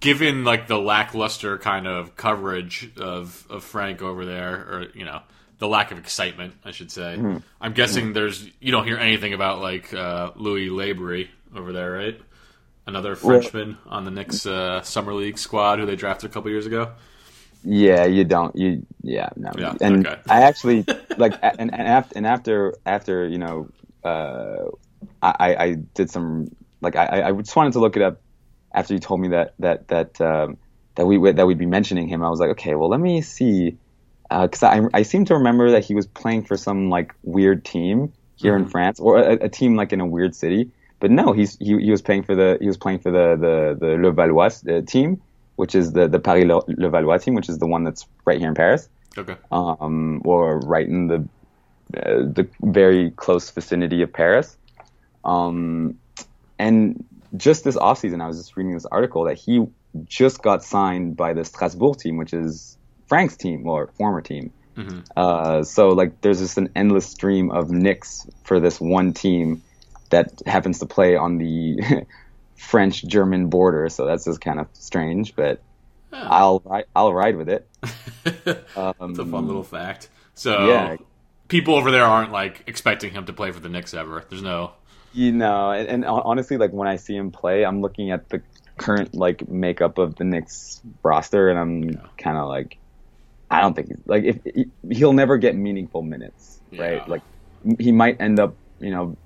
[0.00, 5.20] given like the lackluster kind of coverage of of Frank over there, or you know,
[5.58, 7.16] the lack of excitement, I should say.
[7.18, 7.38] Mm-hmm.
[7.60, 12.20] I'm guessing there's you don't hear anything about like uh, Louis Labeyrie over there, right?
[12.86, 16.66] Another Frenchman on the Knicks uh, summer league squad who they drafted a couple years
[16.66, 16.90] ago.
[17.64, 18.54] Yeah, you don't.
[18.56, 19.52] You yeah no.
[19.56, 20.20] Yeah, and okay.
[20.28, 20.84] I actually
[21.16, 23.68] like and and after and after after you know
[24.02, 24.64] uh,
[25.22, 26.50] I- I did some
[26.82, 28.20] like I I just wanted to look it up
[28.74, 30.58] after you told me that that that um,
[30.96, 32.22] that we that we'd be mentioning him.
[32.22, 33.78] I was like, okay, well let me see
[34.28, 38.12] because I I seem to remember that he was playing for some like weird team
[38.36, 40.70] here in France or a, a team like in a weird city.
[41.00, 43.76] But no, he's he, he was playing for the he was playing for the the
[43.78, 45.20] the Levallois uh, team,
[45.56, 48.48] which is the the Paris Le, Levallois team, which is the one that's right here
[48.48, 49.36] in Paris, Okay.
[49.50, 51.28] um, or right in the
[51.96, 54.56] uh, the very close vicinity of Paris.
[55.24, 55.98] Um,
[56.62, 57.04] and
[57.36, 59.66] just this offseason, I was just reading this article that he
[60.04, 64.52] just got signed by the Strasbourg team, which is Frank's team or former team.
[65.16, 69.62] Uh, so like, there's just an endless stream of Knicks for this one team
[70.10, 72.06] that happens to play on the
[72.56, 73.88] French-German border.
[73.88, 75.60] So that's just kind of strange, but
[76.12, 77.68] I'll ri- I'll ride with it.
[78.76, 80.08] Um, It's a fun little fact.
[80.34, 80.96] So yeah.
[81.48, 84.24] people over there aren't like expecting him to play for the Knicks ever.
[84.28, 84.72] There's no.
[85.12, 88.42] You know, and, and honestly, like when I see him play, I'm looking at the
[88.78, 92.78] current like makeup of the Knicks roster, and I'm kind of like,
[93.50, 96.82] I don't think he's like if he, he'll never get meaningful minutes, Yeah.
[96.84, 97.08] right?
[97.08, 97.22] Like
[97.78, 99.18] he might end up, you know,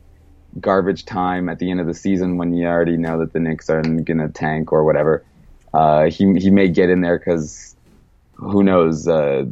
[0.61, 3.70] garbage time at the end of the season when you already know that the Knicks
[3.70, 5.25] are gonna tank or whatever.
[5.72, 7.77] Uh, he he may get in there because
[8.35, 9.07] who knows.
[9.07, 9.44] Uh,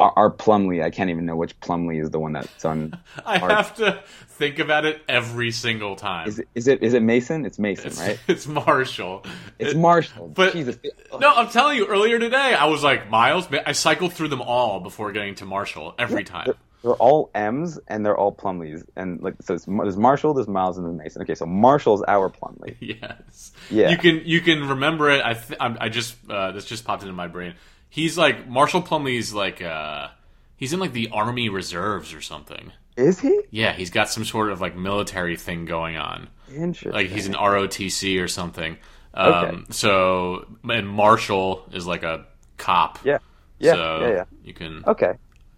[0.00, 2.98] our, our Plumlee, I can't even know which Plumlee is the one that's on.
[3.26, 3.50] I Art.
[3.52, 6.28] have to think about it every single time.
[6.28, 7.44] Is it is it is it Mason?
[7.44, 8.18] It's Mason, it's, right?
[8.28, 9.24] it's Marshall.
[9.58, 10.28] It's It- Marshall.
[10.28, 10.78] but- Jesus.
[11.18, 14.80] No, I'm telling you, earlier today, I was like, Miles, I cycled through them all
[14.80, 16.52] before getting to Marshall every time.
[16.82, 18.82] They're all M's and they're all Plumlees.
[18.96, 21.20] And like so, it's, there's Marshall, there's Miles, and there's Mason.
[21.22, 22.76] Okay, so Marshall's our Plumlee.
[22.80, 23.52] Yes.
[23.68, 23.90] Yeah.
[23.90, 25.22] You can you can remember it.
[25.22, 27.54] I th- I'm- I just uh, this just popped into my brain.
[27.90, 30.08] He's like Marshall Plumlee's like uh
[30.56, 32.72] he's in like the Army Reserves or something.
[32.96, 33.40] Is he?
[33.50, 36.28] Yeah, he's got some sort of like military thing going on.
[36.54, 36.92] Interesting.
[36.92, 38.76] Like he's an ROTC or something.
[39.14, 39.56] Um, Okay.
[39.70, 42.26] So and Marshall is like a
[42.56, 42.98] cop.
[43.04, 43.18] Yeah.
[43.58, 43.72] Yeah.
[43.74, 44.08] So yeah.
[44.08, 44.24] Yeah.
[44.44, 44.84] You can.
[44.86, 45.12] Okay.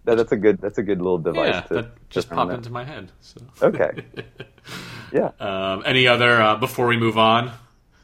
[0.05, 0.59] That, that's a good.
[0.59, 1.63] That's a good little device.
[1.71, 3.11] Yeah, to, just popped into my head.
[3.21, 3.41] So.
[3.61, 4.03] Okay.
[5.11, 5.29] Yeah.
[5.39, 7.51] Um, any other uh, before we move on?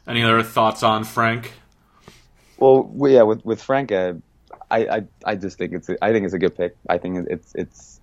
[0.07, 1.53] Any other thoughts on Frank?
[2.59, 3.23] Well, yeah.
[3.23, 4.13] With with Frank, uh,
[4.69, 6.75] I, I I just think it's a, I think it's a good pick.
[6.89, 7.99] I think it's it's.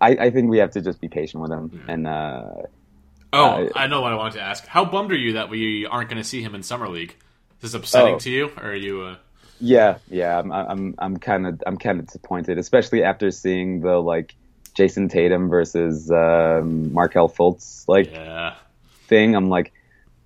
[0.00, 2.44] I, I think we have to just be patient with him, and uh,
[3.32, 4.66] Oh, Uh, I know what I wanted to ask.
[4.66, 7.14] How bummed are you that we aren't going to see him in summer league?
[7.60, 8.18] Is this upsetting Oh.
[8.20, 9.02] to you, or are you?
[9.02, 9.16] Uh...
[9.60, 13.98] Yeah, yeah, I'm I'm I'm kind of I'm kind of disappointed, especially after seeing the
[14.00, 14.34] like
[14.76, 18.54] Jayson Tatum versus um, Markelle Fultz like Yeah,
[19.08, 19.34] thing.
[19.34, 19.72] I'm like,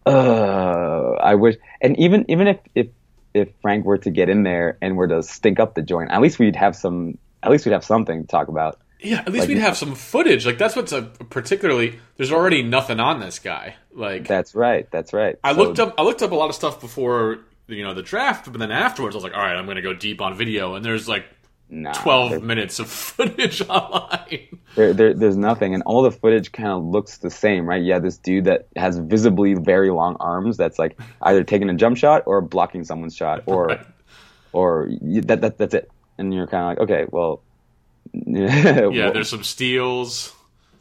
[0.05, 2.89] uh, I wish, and even even if if
[3.35, 6.21] if Frank were to get in there and were to stink up the joint, at
[6.21, 7.19] least we'd have some.
[7.43, 8.79] At least we'd have something to talk about.
[9.01, 9.19] yeah.
[9.21, 10.47] At least Like- we'd have some footage.
[10.47, 11.99] Like that's what's a particularly.
[12.17, 13.75] There's already nothing on this guy.
[13.93, 14.89] Like That's right.
[14.91, 15.37] That's right.
[15.43, 15.95] I So- looked up.
[15.99, 19.15] I looked up a lot of stuff before you know the draft, but then afterwards
[19.15, 21.25] I was like, all right, I'm going to go deep on video, and there's like
[21.75, 24.59] Nah, 12 minutes of footage online.
[24.75, 27.83] there, there, there's nothing, and all the footage kind of looks the same, right?
[27.83, 31.97] Yeah, this dude that has visibly very long arms that's like either taking a jump
[31.97, 33.81] shot or blocking someone's shot, or Right.
[34.53, 37.41] or that, that that's it, and you're kind of like, okay, well,
[38.13, 40.35] Yeah, there's some steals.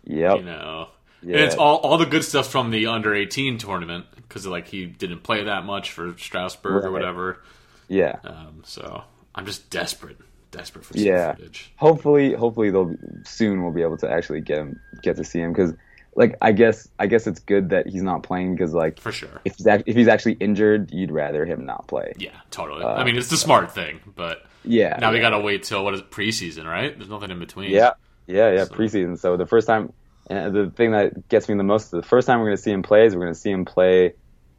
[0.03, 0.89] yep, You know,
[1.23, 1.37] Yeah.
[1.37, 4.87] and it's all all the good stuff from the under 18 tournament because like he
[4.87, 7.41] didn't play that much for Strasbourg or whatever.
[7.87, 8.17] yeah.
[8.25, 10.17] Um, so I'm just desperate,
[10.51, 11.33] desperate for some Yeah.
[11.33, 11.71] footage.
[11.77, 15.51] Hopefully, hopefully they'll soon we'll be able to actually get him get to see him
[15.53, 15.73] because,
[16.15, 19.41] like, I guess I guess it's good that he's not playing because like For sure.
[19.45, 22.13] if he's act- if he's actually injured, you'd rather him not play.
[22.17, 22.83] Yeah, totally.
[22.83, 24.97] I mean, it's the smart thing, but Uh, Yeah.
[25.01, 26.95] now we got to wait till what is it, preseason, right?
[26.95, 27.71] There's nothing in between.
[27.71, 27.91] Yeah,
[28.27, 28.65] yeah, yeah.
[28.65, 29.17] Preseason.
[29.17, 29.91] So the first time,
[30.29, 32.69] and the thing that gets me the most, the first time we're going to see
[32.71, 34.13] him play is we're going to see him play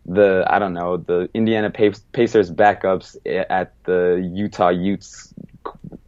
[0.04, 3.16] the I don't know the Indiana Pacers backups
[3.48, 5.31] at the Utah Utes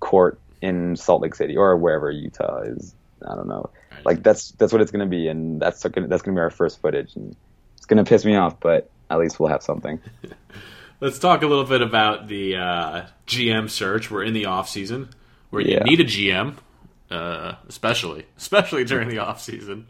[0.00, 2.94] court in Salt Lake City or wherever Utah is.
[3.26, 3.70] I don't know.
[4.04, 6.42] Like that's that's what it's going to be, and that's gonna, that's going to be
[6.42, 7.34] our first footage, and
[7.76, 10.00] it's going to piss me off, but at least we'll have something.
[11.00, 14.10] Let's talk a little bit about the uh, GM search.
[14.10, 15.10] We're in the off season
[15.50, 16.56] where you need a GM,
[17.10, 19.86] uh, especially especially during the off season.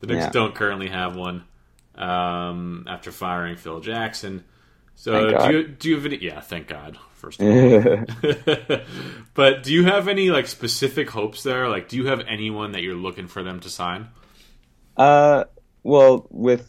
[0.00, 0.30] The Knicks Yeah.
[0.30, 1.44] don't currently have one
[1.94, 4.44] um, after firing Phil Jackson.
[4.96, 6.16] So do you do you have any?
[6.16, 6.98] Yeah, thank God.
[7.20, 8.06] First of all,
[9.34, 11.68] but do you have any like specific hopes there?
[11.68, 14.08] Like, do you have anyone that you're looking for them to sign?
[14.96, 15.44] Uh,
[15.82, 16.66] well, with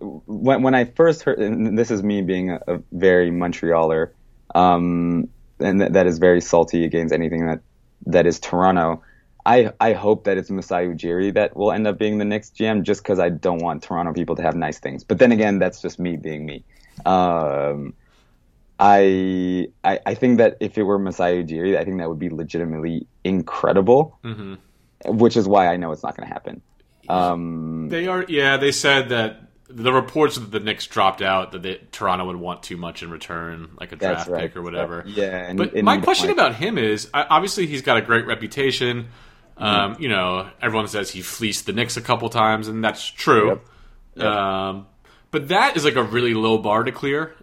[0.00, 4.10] when when I first heard, and this is me being a, a very Montrealer.
[4.54, 5.28] Um,
[5.60, 7.60] and th- that is very salty against anything that
[8.06, 9.02] that is Toronto.
[9.46, 12.82] I I hope that it's Masai Ujiri that will end up being the next GM,
[12.82, 15.04] just because I don't want Toronto people to have nice things.
[15.04, 16.64] But then again, that's just me being me.
[17.06, 17.94] Um,
[18.84, 22.30] I, I I think that if it were Masai Ujiri, I think that would be
[22.30, 24.18] legitimately incredible.
[24.24, 24.58] Mhm.
[25.06, 26.62] Which is why I know it's not going to happen.
[27.08, 28.56] Um, They are, yeah.
[28.56, 32.62] They said that the reports that the Knicks dropped out that they, Toronto would want
[32.62, 34.42] too much in return, like a draft right.
[34.42, 35.04] pick or whatever.
[35.06, 39.08] Yeah, and, But and my question about him is, obviously he's got a great reputation.
[39.56, 39.64] Mm-hmm.
[39.64, 43.60] Um, You know, everyone says he fleeced the Knicks a couple times, and that's true.
[44.16, 44.24] Yep.
[44.24, 44.86] Um,
[45.30, 47.34] but that is like a really low bar to clear.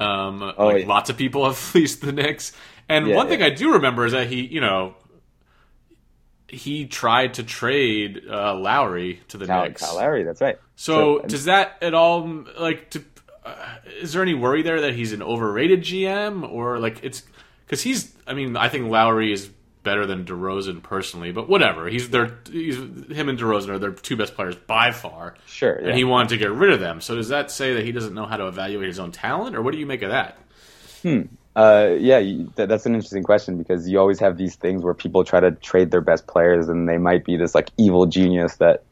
[0.00, 0.86] Um, like Oh, yeah.
[0.86, 2.52] lots of people have fleeced the Knicks,
[2.88, 3.42] and Yeah, one thing.
[3.42, 4.94] I do remember is that he, you know,
[6.48, 9.82] he tried to trade uh, Lowry to the Kyle, Knicks.
[9.82, 10.58] Kyle Lowry, that's right.
[10.76, 12.90] So, So- does that at all like?
[12.90, 13.04] To,
[13.44, 13.54] uh,
[14.00, 17.22] is there any worry there that he's an overrated GM or like it's
[17.66, 18.14] because he's?
[18.26, 19.50] I mean, I think Lowry is
[19.82, 21.88] better than DeRozan personally, but whatever.
[21.88, 25.88] He's their he's him and DeRozan are their two best players by far, Sure, yeah.
[25.88, 27.00] and he wanted to get rid of them.
[27.00, 29.62] So does that say that he doesn't know how to evaluate his own talent, or
[29.62, 30.38] what do you make of that?
[31.56, 32.20] Uh, yeah,
[32.56, 35.50] that, that's an interesting question because you always have these things where people try to
[35.52, 38.84] trade their best players, and they might be this like evil genius that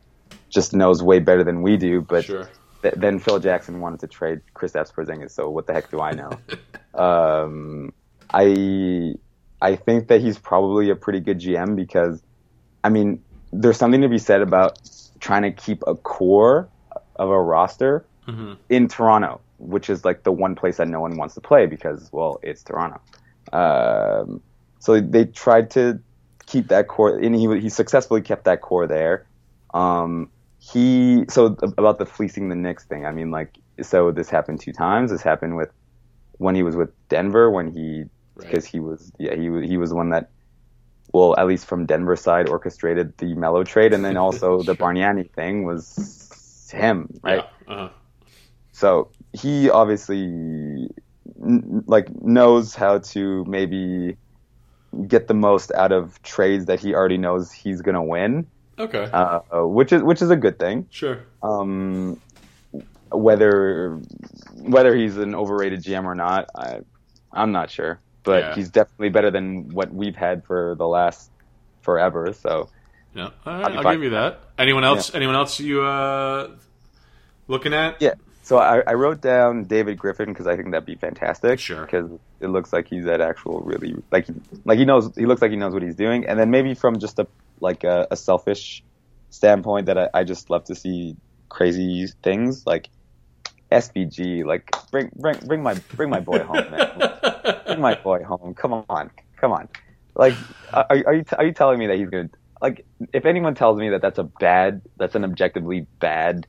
[0.49, 2.01] just knows way better than we do.
[2.01, 2.49] But Sure.
[2.83, 6.12] th- then Phil Jackson wanted to trade Chris Porzingis, so what the heck do I
[6.12, 6.31] know?
[6.94, 7.92] um,
[8.33, 9.14] I
[9.66, 12.22] I think that he's probably a pretty good GM because,
[12.85, 13.20] I mean,
[13.52, 14.79] there's something to be said about
[15.18, 16.68] trying to keep a core
[17.16, 18.05] of a roster
[18.68, 22.09] in Toronto, which is like the one place that no one wants to play because,
[22.12, 23.00] well, it's Toronto.
[23.52, 24.40] Um,
[24.79, 25.98] so they tried to
[26.46, 29.26] keep that core, and he he successfully kept that core there.
[29.74, 33.05] Um, he so about the fleecing the Knicks thing.
[33.05, 35.11] I mean, like, so this happened two times.
[35.11, 35.70] This happened with
[36.38, 38.05] when he was with Denver when he
[38.38, 40.31] because he was yeah he was he was the one that
[41.12, 45.31] well at least from Denver side orchestrated the Melo trade, and then also the Bargnani
[45.35, 47.44] thing was him, right?
[47.68, 47.75] Yeah.
[47.75, 47.88] Uh-huh.
[48.72, 50.25] So he obviously
[51.42, 54.16] n- like knows how to maybe
[55.07, 58.46] get the most out of trades that he already knows he's gonna win,
[58.79, 59.09] Okay.
[59.12, 60.87] uh, uh, which is which is a good thing.
[60.90, 61.25] sure.
[61.42, 62.20] Um,
[63.12, 64.01] whether
[64.53, 66.81] whether he's an overrated GM or not, I
[67.33, 68.54] I'm not sure, but Yeah.
[68.54, 71.30] he's definitely better than what we've had for the last
[71.80, 72.34] forever.
[72.34, 72.68] So
[73.14, 73.30] Yeah.
[73.46, 73.94] All I'll I'll fine.
[73.94, 74.40] give you that.
[74.58, 75.14] Anyone else?
[75.14, 76.50] Anyone else you uh
[77.48, 78.02] looking at?
[78.02, 78.14] yeah.
[78.42, 81.58] So I, I wrote down David Griffin because I think that'd be fantastic.
[81.58, 81.84] Sure.
[81.84, 82.08] Because
[82.38, 84.26] it looks like he's that actual really like
[84.64, 86.98] like he knows he looks like he knows what he's doing, and then maybe from
[87.00, 87.26] just a
[87.60, 88.84] like a, a selfish
[89.30, 91.16] standpoint that I, I just love to see
[91.48, 92.88] crazy things like
[93.70, 94.44] SVG.
[94.44, 97.62] Like bring bring bring my bring my boy home, man.
[97.66, 98.55] bring my boy home.
[98.55, 99.68] Come on, come on.
[100.14, 100.35] Like,
[100.72, 102.87] are, are you are you telling me that he's gonna like?
[103.12, 106.46] If anyone tells me that that's a bad, that's an objectively bad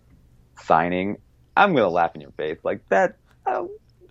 [0.62, 1.18] signing,
[1.56, 2.60] I'm gonna laugh in your face.
[2.64, 3.18] Like that.
[3.46, 3.66] I,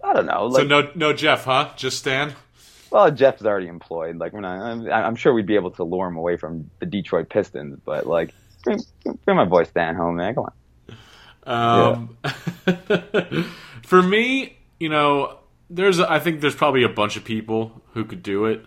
[0.04, 0.50] I don't know.
[0.52, 1.70] So no, no Jeff, huh?
[1.76, 2.34] Just Stan.
[2.90, 4.16] well, Jeff's already employed.
[4.16, 4.44] Like, not.
[4.44, 8.06] I'm, I'm sure we'd be able to lure him away from the Detroit Pistons, but
[8.06, 8.78] like, bring,
[9.24, 10.34] bring my boy Stan home, man.
[10.34, 10.52] Come on.
[11.46, 12.18] Um,
[13.82, 15.38] for me, you know,
[15.70, 18.64] there's I think there's probably a bunch of people who could do it.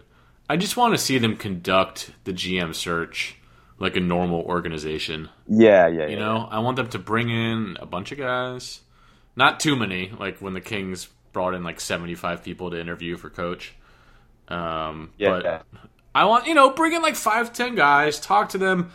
[0.49, 3.35] I just want to see them conduct the GM search
[3.77, 5.29] like a normal organization.
[5.47, 6.07] Yeah, yeah, yeah.
[6.07, 8.81] You know, I want them to bring in a bunch of guys,
[9.35, 10.11] not too many.
[10.17, 13.73] Like when the Kings brought in like 75 people to interview for coach.
[14.47, 15.61] Um, yeah, but yeah.
[16.15, 18.91] I want you know bring in like five ten guys, talk to them,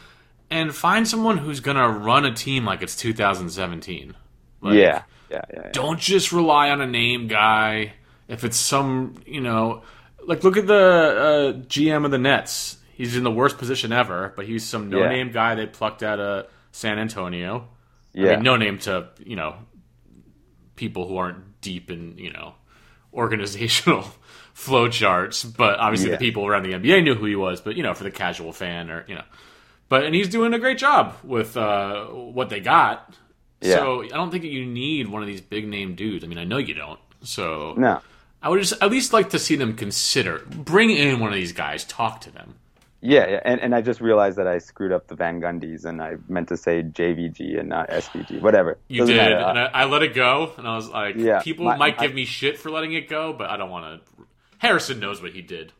[0.55, 4.15] and find someone who's gonna run a team like it's 2017.
[4.61, 5.71] Like, yeah, yeah, yeah, yeah.
[5.73, 7.95] Don't just rely on a name guy.
[8.29, 9.83] If it's some you know,
[10.27, 12.79] like look at the uh, GM of the Nets.
[12.95, 16.21] He's in the worst position ever, but he's some no name guy they plucked out
[16.21, 17.69] of San Antonio.
[18.13, 18.31] Yeah.
[18.31, 19.57] I mean, no name to you know
[20.77, 22.55] people who aren't deep in you know
[23.13, 24.03] organizational
[24.55, 26.17] flow charts, but obviously Yeah.
[26.17, 27.61] the people around the NBA knew who he was.
[27.61, 29.25] But you know, for the casual fan or you know,
[29.89, 33.15] but and he's doing a great job with uh, what they got.
[33.61, 33.77] Yeah.
[33.77, 36.25] So I don't think that you need one of these big name dudes.
[36.25, 37.01] I mean, I know you don't.
[37.23, 38.01] So No.
[38.43, 41.53] I would just at least like to see them consider bring in one of these
[41.53, 42.57] guys, talk to them.
[43.07, 46.01] Yeah, yeah, and, and I just realized that I screwed up the Van Gundys, and
[46.01, 48.41] I meant to say JVG and not SVG.
[48.41, 48.79] Whatever.
[48.89, 49.37] You Doesn't did, matter.
[49.37, 52.07] and I, I let it go, and I was like, Yeah, people my- might my-
[52.07, 54.25] give me shit for letting it go, but I don't want to.
[54.59, 55.73] Harrison knows what he did.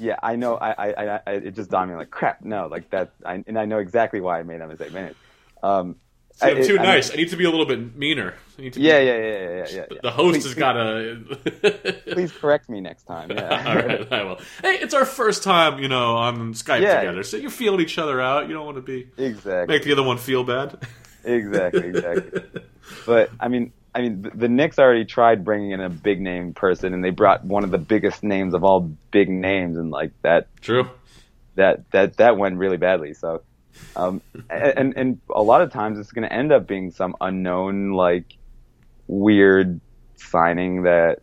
[0.00, 0.56] Yeah, I know.
[0.56, 0.86] I, I,
[1.16, 2.42] I, I it just dawned on me like crap.
[2.42, 3.10] No, like that.
[3.24, 4.92] I, and I know exactly why I made that mistake.
[4.92, 5.14] Man,
[5.62, 5.96] um,
[6.36, 7.12] See, I'm too I- nice.
[7.12, 8.32] I need to be a little bit meaner.
[8.58, 9.84] I need to be- Yeah, yeah, yeah, yeah, yeah.
[9.90, 9.98] yeah.
[10.02, 12.02] The host Please- has got to.
[12.14, 13.30] Please correct me next time.
[13.34, 13.68] Yeah.
[13.68, 14.36] All right, I will.
[14.62, 17.00] Hey, it's our first time, you know, on Skype Yeah.
[17.00, 18.48] together, so you're feeling each other out.
[18.48, 19.74] You don't want to be exactly.
[19.74, 20.78] make the other one feel bad.
[21.24, 22.42] Exactly, exactly.
[23.06, 26.54] but I mean, I mean, the, the Knicks already tried bringing in a big name
[26.54, 28.80] person, and they brought one of the biggest names of all
[29.10, 30.88] big names, and like that, True.
[31.56, 33.14] that, that, that went really badly.
[33.14, 33.42] So,
[33.96, 34.20] um,
[34.50, 38.24] and and a lot of times it's going to end up being some unknown, like
[39.06, 39.80] weird
[40.16, 41.20] signing that,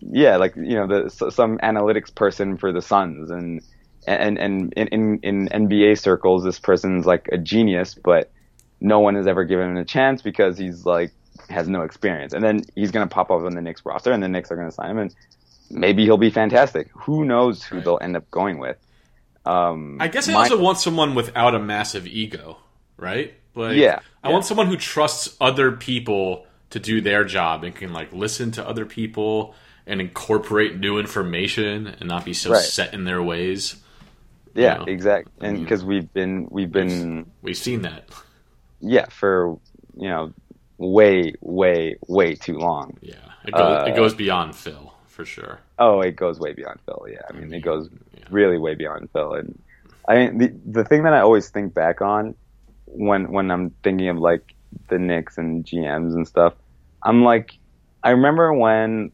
[0.00, 3.62] yeah, like you know, the some analytics person for the Suns, and
[4.06, 8.30] and and in in, in NBA circles, this person's like a genius, but
[8.80, 11.12] no one has ever given him a chance because he's like
[11.48, 12.32] has no experience.
[12.32, 14.56] And then he's going to pop up on the Knicks roster, and the Knicks are
[14.56, 15.14] going to sign him, and
[15.70, 16.88] maybe he'll be fantastic.
[16.94, 18.76] Who knows who they'll end up going with?
[19.44, 22.58] Um, I guess I my- also want someone without a massive ego,
[22.96, 23.34] right?
[23.54, 24.32] Like, Yeah, I yeah.
[24.32, 28.66] want someone who trusts other people to do their job and can like listen to
[28.66, 29.54] other people
[29.86, 32.62] and incorporate new information and not be so Right.
[32.62, 33.76] set in their ways.
[34.54, 35.32] yeah, you know, exactly.
[35.40, 38.08] And mean- because we've been we've been We've seen that.
[38.80, 39.58] yeah for
[39.96, 40.32] you know
[40.78, 42.96] way way way too long.
[43.00, 43.14] Yeah,
[43.44, 45.60] it goes, Uh, it goes beyond Phil for sure.
[45.78, 47.06] Oh, it goes way beyond Phil.
[47.10, 48.24] Yeah, I mean, it goes Yeah.
[48.30, 49.34] really way beyond Phil.
[49.34, 49.58] And
[50.08, 52.34] I mean, the the thing that I always think back on
[52.86, 54.54] when when I'm thinking of like
[54.88, 56.54] the Knicks and GMs and stuff,
[57.02, 57.52] I'm like,
[58.02, 59.12] I remember when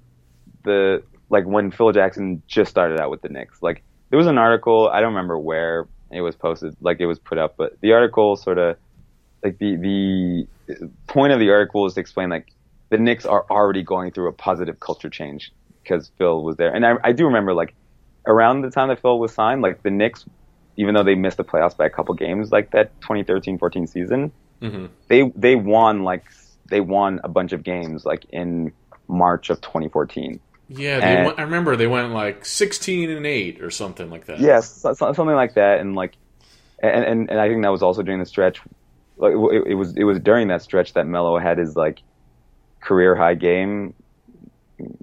[0.64, 3.62] the like when Phil Jackson just started out with the Knicks.
[3.62, 7.18] Like there was an article, I don't remember where it was posted, like it was
[7.18, 8.76] put up, but the article sort of
[9.43, 10.47] like the the
[11.07, 12.53] point of the article is to explain like
[12.91, 16.74] the Knicks are already going through a positive culture change because Phil was there.
[16.74, 17.74] And I, I do remember like
[18.26, 20.24] around the time that Phil was signed, like the Knicks,
[20.76, 24.86] even though they missed the playoffs by a couple games, like that 2013-14 season, hmm
[25.09, 26.24] they they won like
[26.68, 28.72] they won a bunch of games like in
[29.07, 30.41] March of 2014.
[30.70, 34.26] Yeah, they And- went, I remember they went like sixteen and eight or something like
[34.26, 34.39] that.
[34.41, 36.14] Yes, so- so- something like that, and like,
[36.82, 38.61] and, and and I think that was also during the stretch.
[39.19, 42.01] Like it, it was it was during that stretch that Melo had his like
[42.81, 43.95] career high game.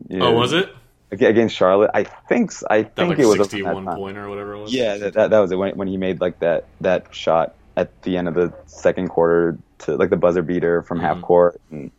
[0.09, 0.69] You Oh, was it?
[1.11, 1.91] against Charlotte?
[1.93, 4.53] I think s- I That think like it was around that sixty-one point or whatever
[4.53, 4.73] it was.
[4.73, 8.01] Yeah, that, that that was it when when he made like that that shot at
[8.03, 11.21] the end of the second quarter to like the buzzer beater from half Mhm.
[11.21, 11.61] court.
[11.71, 11.91] And,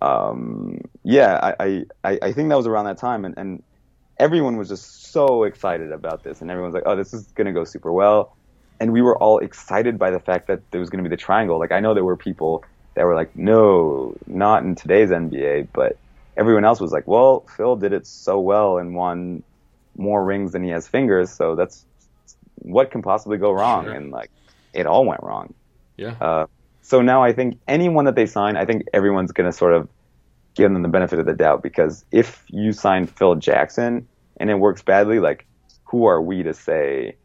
[0.00, 3.62] um, yeah, I, I I I think that was around that time, and and
[4.18, 7.64] everyone was just so excited about this, and everyone's like, oh, this is gonna go
[7.64, 8.36] super well,
[8.80, 11.58] and we were all excited by the fact that there was gonna be the triangle.
[11.58, 12.64] Like I know there were people
[12.94, 15.96] that were like, no, not in today's NBA, but
[16.36, 19.42] everyone else was like, well, Phil did it so well and won
[19.96, 21.84] more rings than he has fingers, so that's
[22.56, 23.84] what can possibly go wrong?
[23.84, 23.94] Sure.
[23.94, 24.30] And like,
[24.72, 25.54] it all went wrong.
[25.96, 26.14] yeah.
[26.20, 26.46] Uh,
[26.82, 29.88] so now I think anyone that they sign, I think everyone's going to sort of
[30.54, 34.08] give them the benefit of the doubt because if you sign Phil Jackson
[34.38, 35.46] and it works badly, like,
[35.84, 37.16] who are we to say?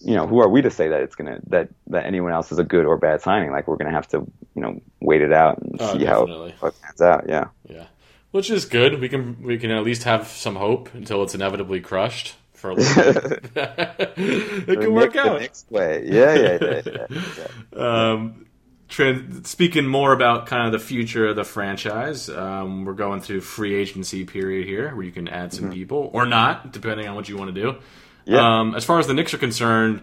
[0.00, 2.58] You know, who are we to say that it's gonna that that anyone else is
[2.58, 3.50] a good or bad signing?
[3.50, 4.18] Like, we're gonna have to,
[4.54, 6.54] you know, wait it out and Oh, see how, definitely.
[6.60, 7.24] how it pans out.
[7.28, 7.48] Yeah.
[7.68, 7.86] Yeah,
[8.30, 9.00] which is good.
[9.00, 12.74] We can we can at least have some hope until it's inevitably crushed for a
[12.74, 13.44] little bit.
[13.56, 15.40] it The can work out.
[15.40, 16.04] next way.
[16.06, 17.06] Yeah, yeah, yeah, yeah,
[17.38, 17.46] yeah.
[18.12, 18.46] Um,
[18.88, 23.40] tran speaking more about kind of the future of the franchise, um, we're going through
[23.40, 27.28] free agency period here, where you can add some people or not, depending on what
[27.28, 27.76] you want to do.
[28.24, 28.60] Yeah.
[28.60, 30.02] Um, as far as the Knicks are concerned,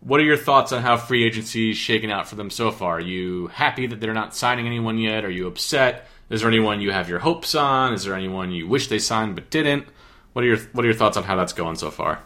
[0.00, 2.96] what are your thoughts on how free agency is shaking out for them so far?
[2.96, 5.24] Are you happy that they're not signing anyone yet?
[5.24, 6.06] Are you upset?
[6.30, 7.92] Is there anyone you have your hopes on?
[7.94, 9.86] Is there anyone you wish they signed but didn't?
[10.34, 12.20] What are your What are your thoughts on how that's going so far?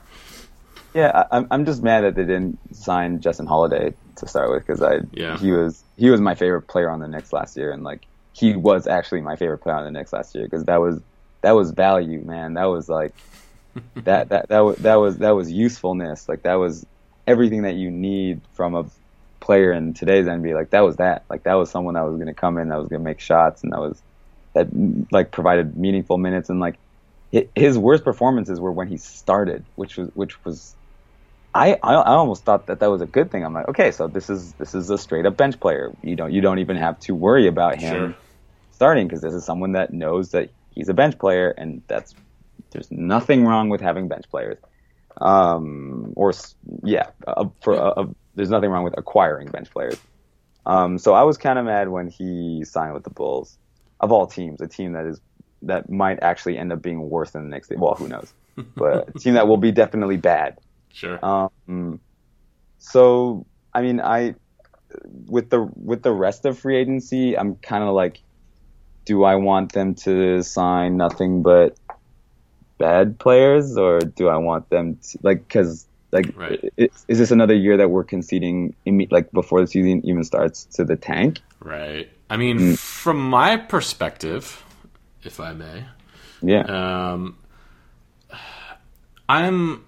[0.95, 4.67] Yeah, I, I'm I'm just mad that they didn't sign Justin Holiday to start with
[4.67, 5.39] because I Yeah.
[5.39, 8.03] he was he was my favorite player on the Knicks last year and like
[8.35, 11.01] he was actually my favorite player on the Knicks last year because that was
[11.41, 12.55] that was value, man.
[12.55, 13.15] That was like
[14.05, 16.29] that that that was that was that was usefulness.
[16.29, 16.87] Like that was
[17.27, 18.85] everything that you need from a
[19.41, 20.55] player in today's NBA.
[20.55, 21.25] Like that was that.
[21.31, 23.21] Like that was someone that was going to come in, that was going to make
[23.21, 24.03] shots, and that was
[24.55, 24.69] that
[25.13, 26.51] like provided meaningful minutes.
[26.51, 26.79] And like
[27.55, 30.77] his worst performances were when he started, which was which was.
[31.55, 33.45] I, I I almost thought that that was a good thing.
[33.45, 35.93] I'm like, okay, so this is this is a straight up bench player.
[36.03, 38.19] You don't you don't even have to worry about him Sure.
[38.71, 42.15] starting because this is someone that knows that he's a bench player, and that's
[42.73, 44.59] there's nothing wrong with having bench players.
[45.21, 46.33] Um, or
[46.83, 49.99] yeah, uh, for uh, there's nothing wrong with acquiring bench players.
[50.65, 53.59] Um, so I was kind of mad when he signed with the Bulls,
[54.01, 55.21] of all teams, a team that is
[55.63, 57.69] that might actually end up being worse than the Knicks.
[57.71, 58.33] Well, who knows?
[58.77, 60.59] But a team that will be definitely bad.
[60.93, 61.19] Sure.
[61.25, 62.01] Um,
[62.79, 64.35] so I mean, I
[65.27, 68.21] with the with the rest of free agency, I'm kind of like,
[69.05, 71.77] do I want them to sign nothing but
[72.87, 76.61] bad players, or do I want them to like because like Right.
[76.79, 78.75] i- is this another year that we're conceding
[79.11, 81.41] like before the season even starts to the tank?
[81.61, 82.09] Right.
[82.29, 82.79] I mean, Mm.
[82.79, 84.65] from my perspective,
[85.23, 85.85] if I may,
[86.43, 87.37] Yeah, um,
[89.29, 89.85] I'm.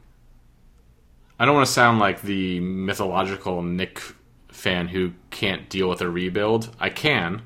[1.39, 4.01] I don't want to sound like the mythological Knick
[4.49, 6.71] fan who can't deal with a rebuild.
[6.79, 7.43] I can.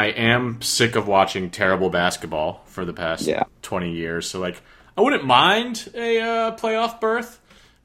[0.00, 3.44] I am sick of watching terrible basketball for the past Yeah.
[3.62, 4.28] 20 years.
[4.28, 4.62] So, like,
[4.96, 7.38] I wouldn't mind a uh, playoff berth,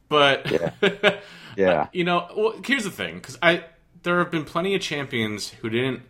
[0.07, 1.19] but Yeah.
[1.57, 3.65] yeah, you know, well, here's the thing, because I
[4.03, 6.03] there have been plenty of champions who didn't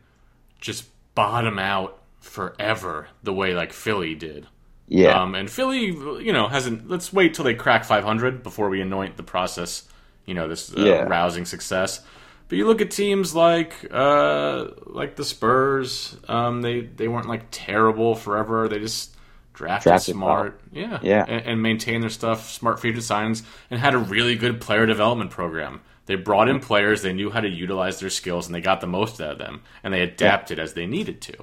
[0.60, 0.86] just
[1.16, 4.48] bottom out forever the way like Philly did.
[4.88, 5.86] yeah, Um, and Philly,
[6.24, 6.90] you know, hasn't.
[6.90, 9.84] Let's wait till they crack 500 before we anoint the process.
[10.26, 11.02] You know, this uh, Yeah.
[11.04, 12.02] rousing success.
[12.48, 16.16] But you look at teams like uh, like the Spurs.
[16.28, 18.68] Um, they they weren't like terrible forever.
[18.68, 19.16] They just
[19.54, 21.24] drafted, Drafted smart, yeah, Yeah.
[21.28, 22.50] and, and maintained their stuff.
[22.52, 25.82] Smart free agent signs and had a really good player development program.
[26.08, 27.02] They brought in players.
[27.02, 29.62] They knew how to utilize their skills, and they got the most out of them.
[29.84, 31.34] And they adapted as they needed to.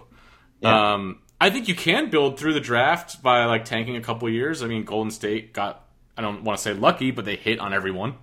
[0.60, 0.92] Yeah.
[0.94, 4.62] Um, I think you can build through the draft by like tanking a couple years.
[4.62, 5.84] I mean, Golden State got
[6.16, 8.14] I don't want to say lucky, but they hit on everyone,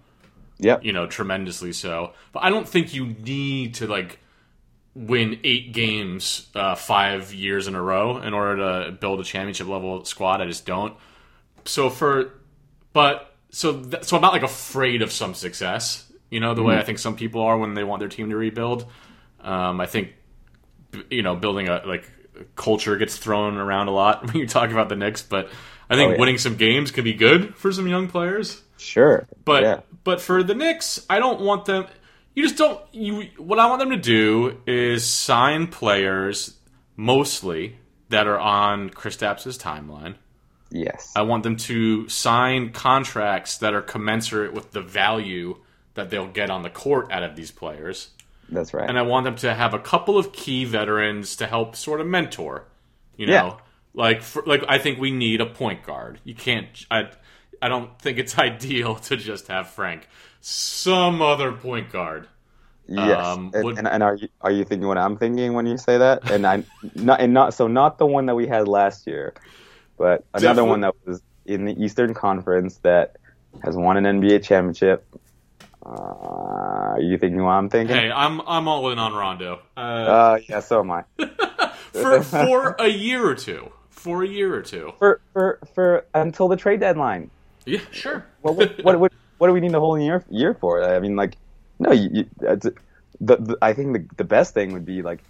[0.60, 2.14] yep, you know, tremendously so.
[2.32, 4.20] But I don't think you need to like
[4.96, 9.68] win eight games uh, five years in a row in order to build a championship
[9.68, 10.42] level squad.
[10.42, 10.96] I just don't.
[11.66, 12.34] So for,
[12.94, 16.12] but so th- so I'm not like afraid of some success.
[16.30, 18.36] You know, the way I think some people are when they want their team to
[18.36, 18.86] rebuild.
[19.42, 20.14] Um, I think
[21.10, 22.10] you know building a like
[22.56, 25.50] culture gets thrown around a lot when you talk about the Knicks, but
[25.90, 26.20] I think Oh, yeah.
[26.20, 28.62] winning some games can be good for some young players.
[28.80, 31.86] Sure, But yeah, but for the Knicks, I don't want them.
[32.36, 32.80] You just don't.
[32.94, 36.56] You what I want them to do is sign players
[36.96, 37.78] mostly
[38.10, 40.16] that are on Kristaps' timeline.
[40.72, 45.58] yes, I want them to sign contracts that are commensurate with the value
[45.96, 48.10] that they'll get on the court out of these players.
[48.50, 48.88] that's right.
[48.90, 52.08] And I want them to have a couple of key veterans to help sort of
[52.08, 52.66] mentor.
[53.18, 53.54] You know, Yeah.
[53.94, 56.20] like for, like I think we need a point guard.
[56.24, 56.68] You can't.
[56.90, 57.10] I
[57.62, 60.08] I don't think it's ideal to just have Frank.
[60.42, 62.28] Some other point guard.
[62.88, 65.66] Yes, Um, and, would- and, and are you are you thinking what I'm thinking when
[65.68, 66.32] you say that?
[66.32, 66.64] And I
[66.96, 69.34] not and not so not the one that we had last year,
[69.98, 73.18] but another Definitely- one that was in the Eastern Conference that
[73.64, 75.06] has won an NBA championship.
[75.86, 77.96] Uh, are you thinking what I'm thinking?
[77.96, 79.60] Hey, I'm I'm all in on Rondo.
[79.78, 81.04] Uh, Uh, yeah, so am I.
[81.94, 83.72] for for a year or two.
[83.90, 84.94] For a year or two.
[85.00, 87.30] For for for until the trade deadline.
[87.66, 88.26] Yeah, sure.
[88.42, 90.84] Well, what, what what what do we need the whole year year for?
[90.84, 91.38] I mean, like,
[91.78, 92.66] no, you, you, it's,
[93.22, 95.22] the, the I think the the best thing would be like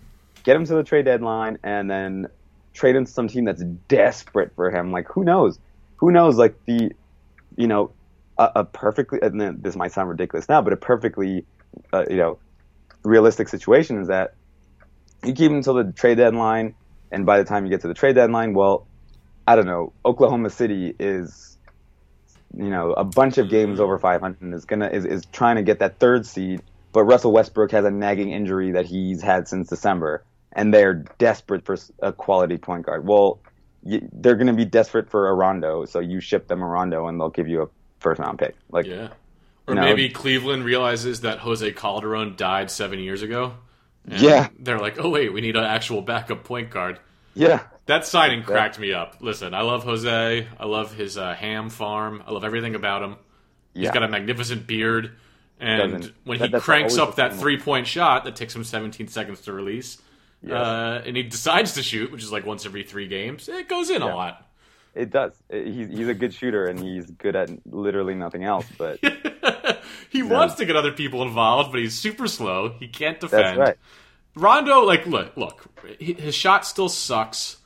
[0.44, 2.28] get him to the trade deadline and then
[2.74, 4.92] trade him to some team that's desperate for him.
[4.92, 5.60] Like, who knows?
[5.98, 6.38] Who knows?
[6.38, 6.92] Like the,
[7.58, 7.92] you know,
[8.38, 11.46] a, a perfectly and then this might sound ridiculous now, but a perfectly,
[11.92, 12.40] uh, you know,
[13.04, 14.36] realistic situation is that
[15.26, 16.76] you keep him until the trade deadline,
[17.12, 18.88] and by the time you get to the trade deadline, well,
[19.46, 21.58] I don't know, Oklahoma City is,
[22.56, 23.84] you know, a bunch of games mm-hmm.
[23.84, 27.32] over 500 and is gonna is, is trying to get that third seed, but Russell
[27.32, 32.12] Westbrook has a nagging injury that he's had since December, and they're desperate for a
[32.12, 33.08] quality point guard.
[33.08, 33.40] Well,
[33.84, 37.20] y they're gonna be desperate for a Rondo, so you ship them a Rondo, and
[37.20, 37.68] they'll give you a
[38.00, 38.56] first round pick.
[38.72, 39.10] Like, Yeah.
[39.68, 39.82] Or No.
[39.82, 43.54] maybe Cleveland realizes that Jose Calderon died seven years ago.
[44.10, 44.48] and Yeah.
[44.58, 47.00] They're like, oh, wait, we need an actual backup point guard.
[47.36, 49.16] yeah, That signing cracked me up.
[49.20, 50.48] Listen, I love Jose.
[50.60, 52.24] I love his uh, ham farm.
[52.28, 53.16] I love everything about him.
[53.74, 53.94] He's Yeah.
[53.94, 55.12] got a magnificent beard.
[55.60, 59.42] And Doesn't- when he cranks up that three point shot that takes him 17 seconds
[59.42, 59.98] to release,
[60.48, 63.90] uh, and he decides to shoot, which is like once every three games, it goes
[63.90, 64.14] in a Yeah.
[64.14, 64.46] lot.
[64.96, 65.34] it does.
[65.52, 68.66] He's he's a good shooter, and he's good at literally nothing else.
[68.78, 69.00] But
[70.10, 72.70] he wants to get other people involved, but he's super slow.
[72.80, 73.44] He can't defend.
[73.44, 73.78] that's right.
[74.36, 75.66] Rondo, like, look, look,
[76.00, 77.58] his shot still sucks,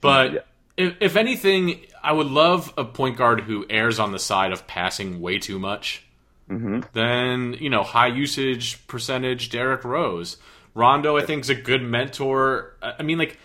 [0.00, 0.38] but Yeah.
[0.76, 4.66] if, if anything, I would love a point guard who errs on the side of
[4.66, 6.04] passing way too much.
[6.50, 6.80] Mm-hmm.
[6.92, 10.36] Then you know, high usage percentage, Derrick Rose.
[10.74, 12.74] Rondo, I think, is a good mentor.
[12.82, 13.38] I mean, like,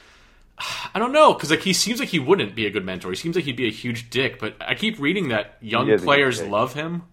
[0.93, 3.09] I don't know, because like he seems like he wouldn't be a good mentor.
[3.09, 4.37] He seems like he'd be a huge dick.
[4.37, 7.03] But I keep reading that young players love him.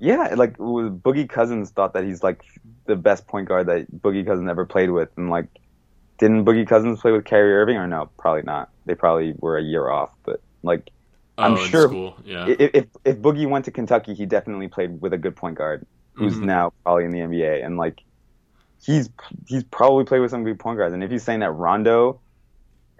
[0.00, 2.42] Yeah, like Boogie Cousins thought that he's like
[2.86, 5.46] the best point guard that Boogie Cousins ever played with, and like,
[6.22, 8.08] didn't Boogie Cousins play with Kyrie Irving or no?
[8.16, 8.70] Probably not.
[8.86, 10.90] They probably were a year off, but like,
[11.36, 12.46] I'm oh, sure school, yeah.
[12.46, 15.84] if, if if Boogie went to Kentucky, he definitely played with a good point guard
[16.14, 16.46] who's Mm-hmm.
[16.46, 18.02] now probably in the NBA, and like,
[18.80, 19.10] he's
[19.48, 20.94] he's probably played with some good point guards.
[20.94, 22.20] And if he's saying that Rondo,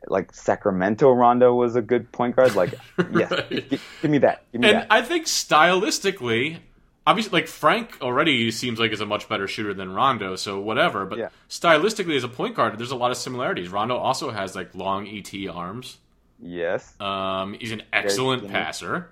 [0.08, 2.74] like Sacramento Rondo was a good point guard, like
[3.14, 3.70] yes, Right.
[3.70, 4.44] gi- give me that.
[4.52, 4.86] Give me And that.
[4.90, 6.58] I think stylistically,
[7.06, 11.04] obviously, like Frank already seems like is a much better shooter than Rondo, so whatever.
[11.06, 11.28] But Yeah.
[11.48, 13.68] stylistically, as a point guard, there's a lot of similarities.
[13.68, 15.98] Rondo also has like long ET arms.
[16.44, 16.98] yes.
[17.00, 19.10] Um, he's an excellent passer,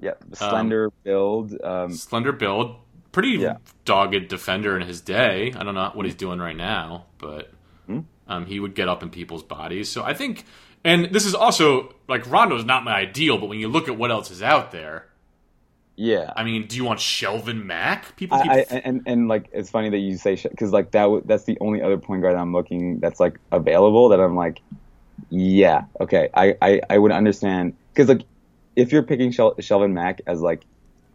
[0.00, 0.14] Yeah.
[0.32, 1.58] Slender build.
[1.62, 2.76] Um, slender build,
[3.12, 3.56] pretty Yeah.
[3.84, 5.52] dogged defender in his day.
[5.56, 7.52] I don't know what he's doing right now, but
[7.86, 8.00] Hmm?
[8.28, 9.88] um, he would get up in people's bodies.
[9.88, 10.44] So I think,
[10.84, 14.10] and this is also like Rondo's not my ideal, but when you look at what
[14.10, 15.06] else is out there.
[15.96, 16.32] Yeah.
[16.36, 18.16] I mean, do you want Shelvin Mack?
[18.16, 21.02] People keep I, I, and and like it's funny that you say because like that
[21.02, 24.60] w- that's the only other point guard I'm looking that's like available that I'm like
[25.30, 28.22] yeah okay I I, I would understand because like
[28.76, 30.66] if you're picking Shel- Shelvin Mack as like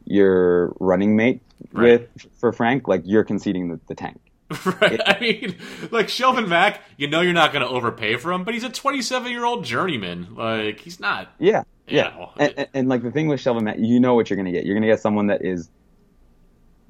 [0.06, 2.02] your running mate Right.
[2.02, 2.10] with
[2.40, 4.20] for Frank like you're conceding the, the tank
[4.82, 5.00] Right.
[5.06, 5.58] I mean,
[5.92, 8.70] like Shelvin Mack, you know you're not going to overpay for him, but he's a
[8.70, 10.36] 27 year old journeyman.
[10.36, 11.30] Like he's not.
[11.40, 14.30] yeah yeah know, and, and, and like the thing with Shelvin Mack you know what
[14.30, 15.70] you're gonna get you're gonna get someone that is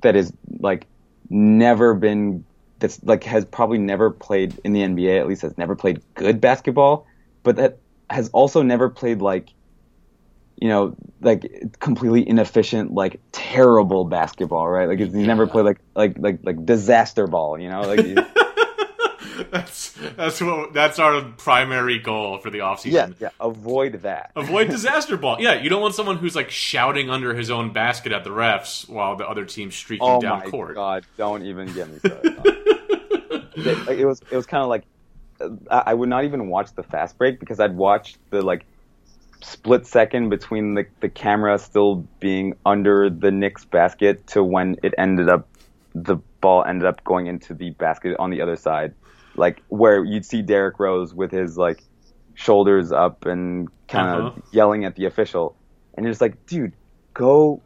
[0.02, 0.86] that is like
[1.30, 2.46] never been
[2.80, 6.42] that's like has probably never played in the NBA at least has never played good
[6.42, 7.08] basketball
[7.44, 9.50] but that has also never played like
[10.62, 16.18] you know like completely inefficient like terrible basketball right like he's never played like like
[16.20, 18.00] like like disaster ball you know like
[19.50, 22.92] That's that's what that's our primary goal for the offseason.
[22.92, 25.38] yeah yeah avoid that Avoid disaster ball.
[25.40, 28.88] Yeah, you don't want someone who's like shouting under his own basket at the refs
[28.88, 30.76] while the other team's streaking oh down my court.
[30.76, 34.84] god don't even get me started it, like, it was it was kind of like
[35.42, 38.66] uh, I, I would not even watch the fast break because I'd watch the like
[39.42, 44.94] split second between the the camera still being under the Knicks basket to when it
[44.98, 45.48] ended up
[45.94, 48.94] the ball ended up going into the basket on the other side,
[49.36, 51.84] like where you'd see Derrick Rose with his like
[52.36, 54.42] shoulders up and kind of Uh-huh.
[54.52, 55.56] yelling at the official,
[55.96, 56.74] and you're just like, dude,
[57.14, 57.62] go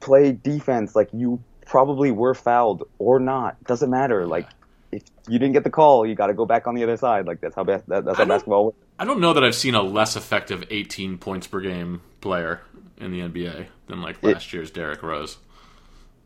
[0.00, 0.96] play defense.
[0.96, 4.26] Like you probably were fouled or not, doesn't matter.
[4.26, 4.48] Like
[4.96, 7.26] if you didn't get the call, you got to go back on the other side.
[7.26, 8.78] Like that's how bas- that, that's how basketball works.
[8.98, 12.62] I don't know that I've seen a less effective 18 points per game player
[12.98, 15.38] in the NBA than like last year's Derrick Rose.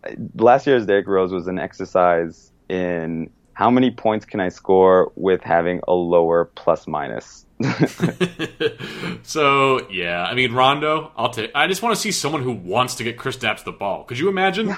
[0.05, 5.13] Uh, last year's Derrick Rose was an exercise in how many points can I score
[5.17, 7.45] with having a lower plus minus.
[9.23, 11.51] so yeah, I mean Rondo, I'll take.
[11.55, 14.05] I just want to see someone who wants to get Kristaps the ball.
[14.05, 14.75] Could you imagine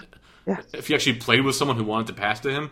[0.46, 0.60] yeah.
[0.72, 2.70] if he actually played with someone who wanted to pass to him?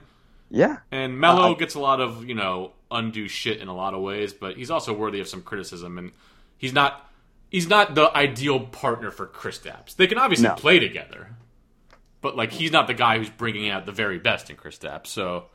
[0.50, 3.94] Yeah, And Melo Uh, gets a lot of you know undue shit in a lot
[3.94, 5.96] of ways, but he's also worthy of some criticism.
[5.98, 6.10] And
[6.58, 7.08] he's not
[7.50, 9.94] he's not the ideal partner for Kristaps.
[9.96, 10.54] They can obviously No.
[10.54, 11.36] play together,
[12.20, 15.06] but like he's not the guy who's bringing out the very best in Kristaps.
[15.06, 15.46] So,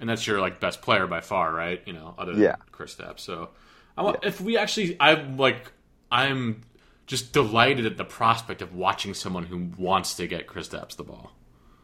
[0.00, 1.80] and that's your like best player by far, right?
[1.86, 2.56] You know, other than Yeah.
[2.72, 3.20] Kristaps.
[3.20, 3.50] So,
[3.96, 5.70] I want if we actually, I'm like,
[6.10, 6.62] I'm
[7.06, 11.32] just delighted at the prospect of watching someone who wants to get Kristaps the ball.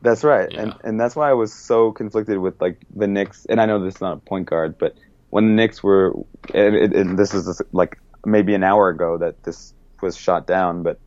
[0.02, 0.50] That's right.
[0.50, 0.62] Yeah.
[0.62, 3.46] And and that's why I was so conflicted with like the Knicks.
[3.48, 4.96] And I know this is not a point guard, but
[5.30, 6.14] when the Knicks were,
[6.54, 10.82] and, it, and this is like maybe an hour ago that this was shot down,
[10.82, 10.98] but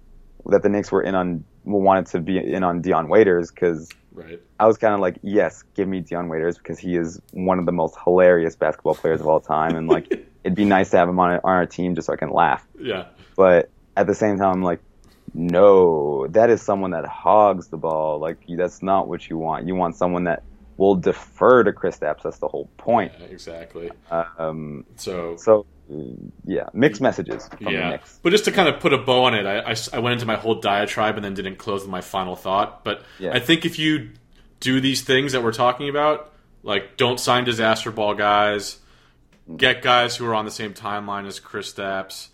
[0.47, 4.41] that the Knicks were in on wanted to be in on Dion Waiters because Right.
[4.59, 7.65] I was kind of like, yes, give me Dion Waiters because he is one of
[7.65, 10.11] the most hilarious basketball players of all time, and like
[10.43, 12.65] it'd be nice to have him on, on our team just so I can laugh.
[12.79, 13.05] Yeah.
[13.35, 14.81] But at the same time, I'm like,
[15.33, 18.19] no, that is someone that hogs the ball.
[18.19, 19.67] Like that's not what you want.
[19.67, 20.43] You want someone that
[20.77, 22.23] will defer to Kristaps.
[22.23, 23.11] That's the whole point.
[23.19, 23.91] Yeah, exactly.
[24.09, 25.65] Um, So, so
[26.45, 27.97] yeah, mixed messages from the yeah.
[28.21, 30.35] But just to kind of put a bow on it, I I went into my
[30.35, 32.83] whole diatribe and then didn't close with my final thought.
[32.83, 33.31] But Yeah.
[33.33, 34.11] I think if you
[34.59, 36.31] do these things that we're talking about,
[36.63, 38.77] like don't sign disaster ball guys,
[39.55, 42.27] get guys who are on the same timeline as Kristaps,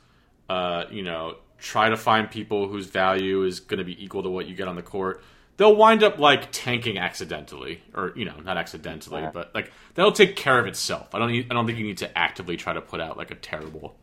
[0.49, 4.29] uh, you know, try to find people whose value is going to be equal to
[4.29, 5.23] what you get on the court.
[5.57, 9.31] They'll wind up like tanking accidentally, or you know, not accidentally, Yeah.
[9.33, 11.15] but like that'll take care of itself.
[11.15, 11.29] I don't.
[11.31, 13.95] I don't think you need to actively try to put out like a terrible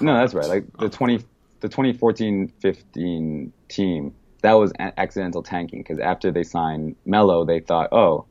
[0.00, 0.48] No, that's right.
[0.48, 1.20] Like the twenty,
[1.60, 8.26] the 2014-15 team, that was accidental tanking because after they signed Melo, they thought, oh,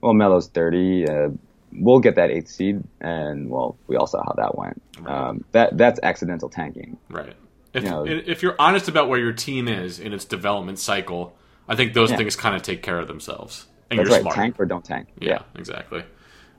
[0.00, 1.28] well, Melo's thirty, uh,
[1.72, 4.82] we'll get that eighth seed, and well, we all saw how that went.
[5.06, 6.98] Um, that that's accidental tanking.
[7.08, 7.34] Right.
[7.74, 11.36] If, You know- if you're honest about where your team is in its development cycle,
[11.68, 12.16] I think those Yeah.
[12.18, 13.66] things kind of take care of themselves.
[13.90, 14.22] And That's you're right.
[14.22, 14.36] smart.
[14.36, 15.08] Tank or don't tank.
[15.20, 16.04] yeah, exactly.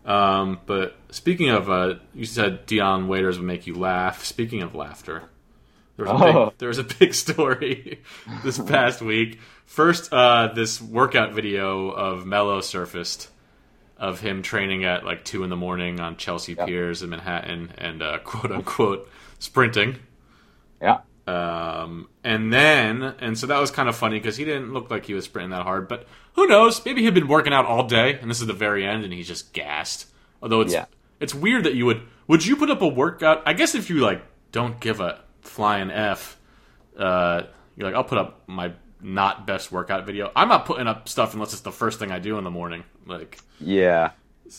[0.06, 4.24] Um, but speaking of, uh, you said Dion Waiters would make you laugh.
[4.24, 5.24] Speaking of laughter,
[5.98, 6.46] there was a, Oh.
[6.50, 8.02] big, there was a big story
[8.44, 9.40] this past week.
[9.66, 13.30] First, uh, this workout video of Melo surfaced,
[13.98, 18.04] of him training at like two in the morning on Chelsea Piers in Manhattan and
[18.04, 19.10] uh, quote unquote
[19.40, 19.96] sprinting.
[20.82, 21.00] Yeah.
[21.28, 25.06] Um, and then, and so that was kind of funny because he didn't look like
[25.06, 25.88] he was sprinting that hard.
[25.88, 26.86] But who knows?
[26.86, 29.28] Maybe he'd been working out all day, and this is the very end, and he's
[29.28, 30.08] just gassed.
[30.42, 30.86] Although it's Yeah.
[31.20, 33.42] it's weird that you would would you put up a workout?
[33.46, 34.22] I guess if you like
[34.52, 36.38] don't give a flying f,
[36.98, 37.44] uh,
[37.76, 40.32] you're like I'll put up my not best workout video.
[40.36, 42.84] I'm not putting up stuff unless it's the first thing I do in the morning.
[43.08, 44.12] Like Yeah.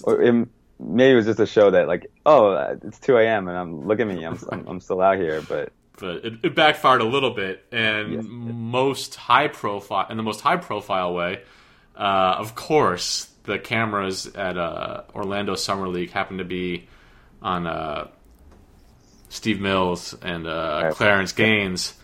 [0.02, 0.32] Or it,
[0.80, 3.46] maybe it was just a show that like, oh, it's 2 a.m.
[3.48, 6.54] and I'm look at me, I'm I'm, I'm still out here, but but it, it
[6.54, 7.64] backfired a little bit.
[7.72, 8.24] And Yes.
[8.28, 11.42] most high profile, in the most high profile way,
[11.96, 16.88] uh, of course, the cameras at uh, Orlando Summer League happened to be
[17.42, 18.08] on uh,
[19.28, 20.94] Steve Mills and uh, Right.
[20.94, 21.94] Clarence Gaines.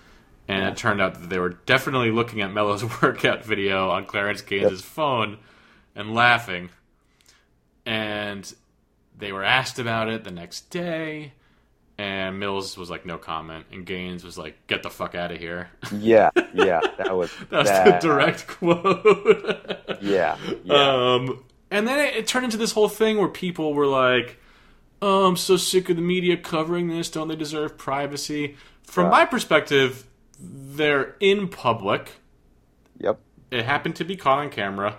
[0.49, 4.43] And it turned out that they were definitely looking at Melo's workout video on Clarence
[4.43, 5.38] Gaines' phone
[5.95, 6.70] and laughing.
[7.86, 8.53] And
[9.18, 11.32] they were asked about it the next day.
[12.03, 13.66] And Mills was like, no comment.
[13.70, 15.70] And Gaines was like, get the fuck out of here.
[15.96, 20.00] yeah, yeah, that was That's that, the direct quote.
[20.00, 23.86] Yeah, yeah, Um, and then it, it turned into this whole thing where people were
[23.86, 24.40] like,
[25.00, 27.09] "Oh, I'm so sick of the media covering this.
[27.09, 29.11] Don't they deserve privacy?" From Yeah.
[29.11, 30.05] my perspective,
[30.40, 32.14] they're in public.
[32.98, 33.20] yep,
[33.53, 34.96] It happened to be caught on camera.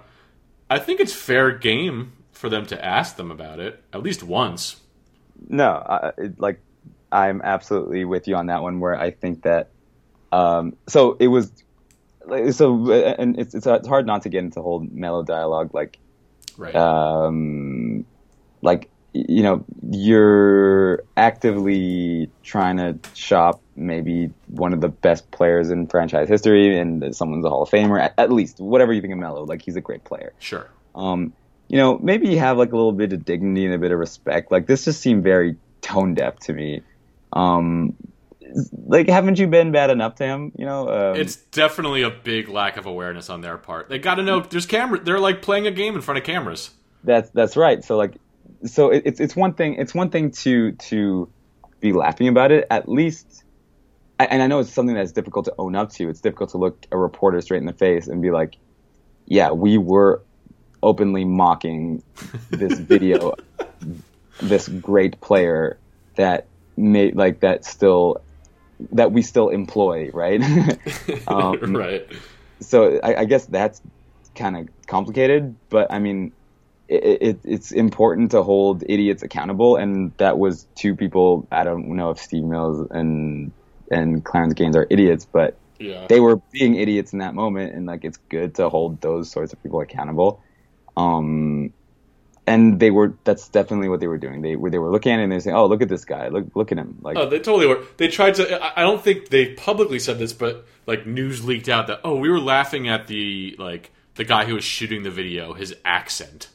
[0.69, 4.77] I think it's fair game for them to ask them about it at least once.
[5.49, 6.61] no, I, like
[7.14, 8.80] I'm absolutely with you on that one.
[8.80, 9.70] Where I think that,
[10.32, 11.51] um, so it was,
[12.51, 15.99] so and it's it's it's hard not to get into whole Melo dialogue like
[16.57, 16.76] Right.
[16.76, 18.05] um,
[18.61, 25.88] like you know you're actively trying to shop maybe one of the best players in
[25.88, 29.20] franchise history and someone's a hall of famer at, at least whatever you think of
[29.20, 30.68] Melo like he's a great player sure.
[30.95, 31.34] um,
[31.68, 33.99] you know maybe you have like a little bit of dignity and a bit of
[33.99, 36.82] respect like this just seemed very tone deaf to me
[37.34, 37.95] um,
[38.86, 42.49] like haven't you been bad enough to him you know um, It's definitely a big
[42.49, 43.89] lack of awareness on their part.
[43.89, 44.99] They got to know there's camera.
[44.99, 46.71] They're like playing a game in front of cameras.
[47.03, 47.84] That's that's right.
[47.84, 48.15] So like,
[48.65, 49.75] so it, it's it's one thing.
[49.75, 51.29] It's one thing to to
[51.79, 52.67] be laughing about it.
[52.69, 53.43] At least,
[54.19, 56.09] and I know it's something that's difficult to own up to.
[56.09, 58.55] It's difficult to look a reporter straight in the face and be like,
[59.25, 60.21] "Yeah, we were
[60.81, 62.03] openly mocking
[62.49, 63.36] this video,
[64.41, 65.77] this great player
[66.15, 66.47] that
[66.78, 68.17] made like that still
[68.91, 70.41] that we still employ, right?"
[71.28, 72.01] um, right.
[72.61, 73.82] so I, I guess that's
[74.36, 76.34] kind of complicated, but I mean,
[76.88, 81.47] it, it, it's important to hold idiots accountable, and that was two people.
[81.51, 83.51] I don't know if Steve Mills and
[83.91, 86.07] and Clarence Gaines are idiots, but Yeah.
[86.07, 89.53] they were being idiots in that moment, and like it's good to hold those sorts
[89.53, 90.41] of people accountable.
[90.97, 91.74] Um,
[92.45, 94.41] and they were that's definitely what they were doing.
[94.41, 96.27] They were they were looking at it and they saying, "Oh, look at this guy!
[96.27, 97.83] Look look at him!" Like Oh, they totally were.
[97.97, 98.79] They tried to.
[98.79, 102.29] I- don't think they publicly said this, but like news leaked out that oh, we
[102.29, 106.49] were laughing at the like the guy who was shooting the video, his accent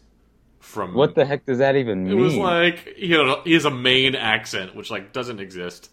[0.69, 2.13] from what the heck does that even mean?
[2.19, 5.91] It was like you know he has a Maine accent, which like doesn't exist.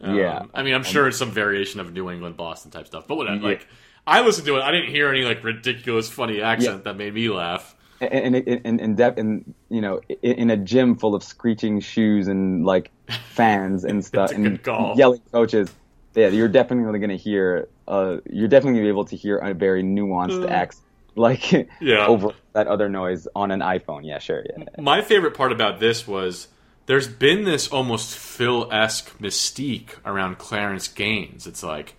[0.00, 0.44] Um, Yeah.
[0.54, 3.36] I mean I'm sure it's some variation of New England Boston type stuff, but whatever.
[3.38, 3.48] Yeah.
[3.48, 3.66] Like
[4.06, 7.28] I listened to it, I didn't hear any like ridiculous funny accent that made me
[7.28, 7.74] laugh.
[8.02, 11.80] And and and, and, def- and you know in, in a gym full of screeching
[11.80, 12.90] shoes and like
[13.30, 14.94] fans and stuff That's a good and call.
[14.96, 15.70] yelling coaches
[16.14, 19.38] yeah you're definitely going to hear uh you're definitely going to be able to hear
[19.38, 20.84] a very nuanced Uh, accent
[21.14, 22.06] like Yeah.
[22.06, 26.06] over that other noise on an iphone yeah sure yeah My favorite part about this
[26.08, 26.48] was
[26.86, 31.46] there's been this almost Phil esque mystique around Clarence Gaines.
[31.46, 31.94] It's like,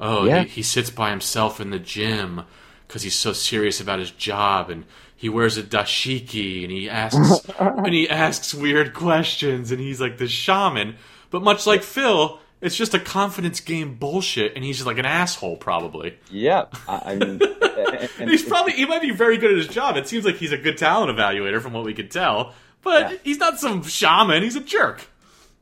[0.00, 0.44] oh, Yeah.
[0.44, 2.42] he, he sits by himself in the gym
[2.86, 4.84] because he's so serious about his job, and
[5.20, 10.16] he wears a dashiki, and he asks and he asks weird questions, and he's like
[10.16, 10.96] the shaman.
[11.28, 15.04] But much like Phil, it's just a confidence game bullshit, and he's just like an
[15.04, 16.18] asshole, probably.
[16.30, 19.68] yeah i, I mean and, and He's probably he might be very good at his
[19.68, 19.98] job.
[19.98, 22.54] It seems like he's a good talent evaluator from what we could tell.
[22.82, 23.16] But Yeah.
[23.24, 24.42] he's not some shaman.
[24.42, 25.06] He's a jerk.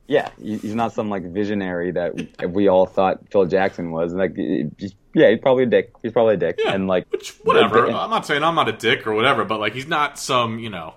[0.09, 2.11] Yeah he's not some like visionary that
[2.49, 6.37] we all thought phil jackson was like yeah he's probably a dick he's probably a
[6.37, 6.73] dick Yeah.
[6.73, 7.85] and like Which whatever.
[7.85, 10.69] I'm not saying I'm not a dick or whatever, but like he's not some you
[10.69, 10.95] know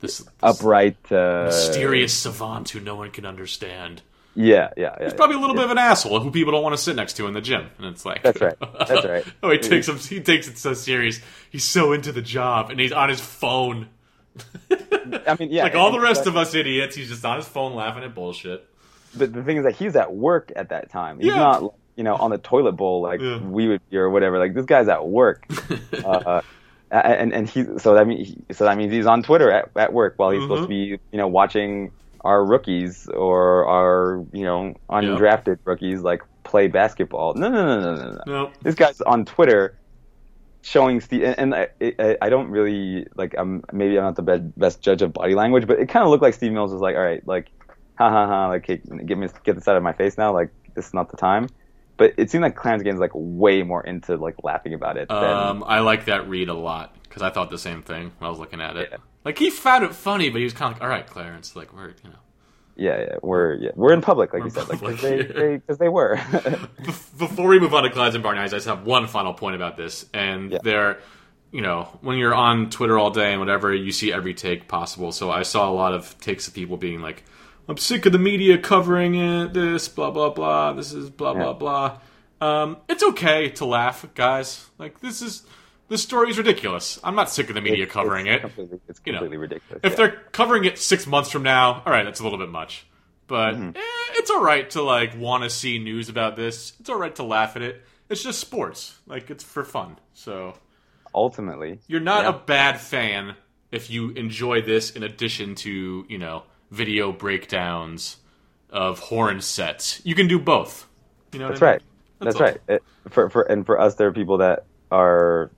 [0.00, 4.00] this, this upright uh mysterious savant who no one can understand.
[4.34, 6.74] yeah yeah yeah He's probably a little bit of an asshole who people don't want
[6.76, 7.68] to sit next to in the gym.
[7.78, 8.54] And it's like That's right.
[8.88, 9.24] That's right.
[9.42, 9.98] oh, he takes him.
[9.98, 11.20] He takes it so serious.
[11.50, 13.88] He's so into the job, and he's on his phone.
[14.70, 15.64] I mean, yeah.
[15.64, 18.66] Like all the rest of us idiots, he's just on his phone laughing at bullshit.
[19.16, 21.18] But the thing is that he's at work at that time.
[21.18, 21.36] He's Yeah.
[21.36, 23.38] not, you know, on the toilet bowl like Yeah.
[23.38, 24.38] we would be or whatever.
[24.38, 25.46] Like this guy's at work.
[26.04, 26.42] uh,
[26.90, 30.14] and and he so that means so that means he's on Twitter at, at work
[30.16, 30.94] while he's supposed to Mm-hmm.
[30.94, 37.34] be you know watching our rookies or our you know undrafted rookies like play basketball.
[37.34, 38.22] No, no, no, no, no, no.
[38.26, 38.50] No.
[38.62, 39.76] This guy's on Twitter
[40.62, 43.34] showing Steve, and, I, I, I don't really like.
[43.36, 46.10] I'm maybe I'm not the best, best judge of body language, but it kind of
[46.10, 47.50] looked like Steve Mills was like, all right, like,
[47.96, 50.32] ha ha ha, like, hey, get me get this out of my face now.
[50.32, 51.48] Like, this is not the time.
[51.96, 55.08] But it seemed like Clarence Gaines like way more into like laughing about it.
[55.08, 58.26] Than, Um, I like that read a lot because I thought the same thing when
[58.26, 58.88] I was looking at it.
[58.90, 58.98] Yeah.
[59.22, 61.74] Like he found it funny, but he was kind of like, "All right, Clarence, like
[61.74, 62.18] we're you know."
[62.80, 65.58] Yeah, yeah, we're yeah, we're in public, like We're you said, like because they, yeah.
[65.68, 66.18] they, they were.
[67.18, 69.76] Before we move on to Clydes and Bargnani's, I just have one final point about
[69.76, 70.58] this, and Yeah.
[70.62, 70.98] they're,
[71.52, 75.12] you know, when you're on Twitter all day and whatever, you see every take possible.
[75.12, 77.22] So I saw a lot of takes of people being like,
[77.68, 79.52] "I'm sick of the media covering it.
[79.52, 80.72] This blah blah blah.
[80.72, 81.98] This is blah blah blah."
[82.40, 84.70] Um, it's okay to laugh, guys.
[84.78, 85.42] Like this is
[85.90, 86.98] this story is ridiculous.
[87.04, 88.40] I'm not sick of the media covering it's it.
[88.40, 89.80] Completely, it's You know, completely ridiculous.
[89.84, 89.96] If yeah.
[89.96, 92.86] they're covering it six months from now, all right, that's a little bit much.
[93.26, 93.76] But Mm-hmm.
[93.76, 93.80] eh,
[94.14, 96.72] it's all right to like want to see news about this.
[96.80, 97.82] It's all right to laugh at it.
[98.08, 98.98] It's just sports.
[99.06, 99.98] Like it's for fun.
[100.14, 100.54] So
[101.14, 102.30] ultimately, you're not Yeah.
[102.30, 103.36] a bad fan
[103.70, 108.16] if you enjoy this in addition to you know video breakdowns
[108.70, 110.00] of horn sets.
[110.04, 110.86] You can do both.
[111.32, 111.72] You know, what That's I mean?
[111.72, 111.82] right.
[112.20, 112.60] That's, right.
[112.68, 115.50] It, for for and for us, there are people that are,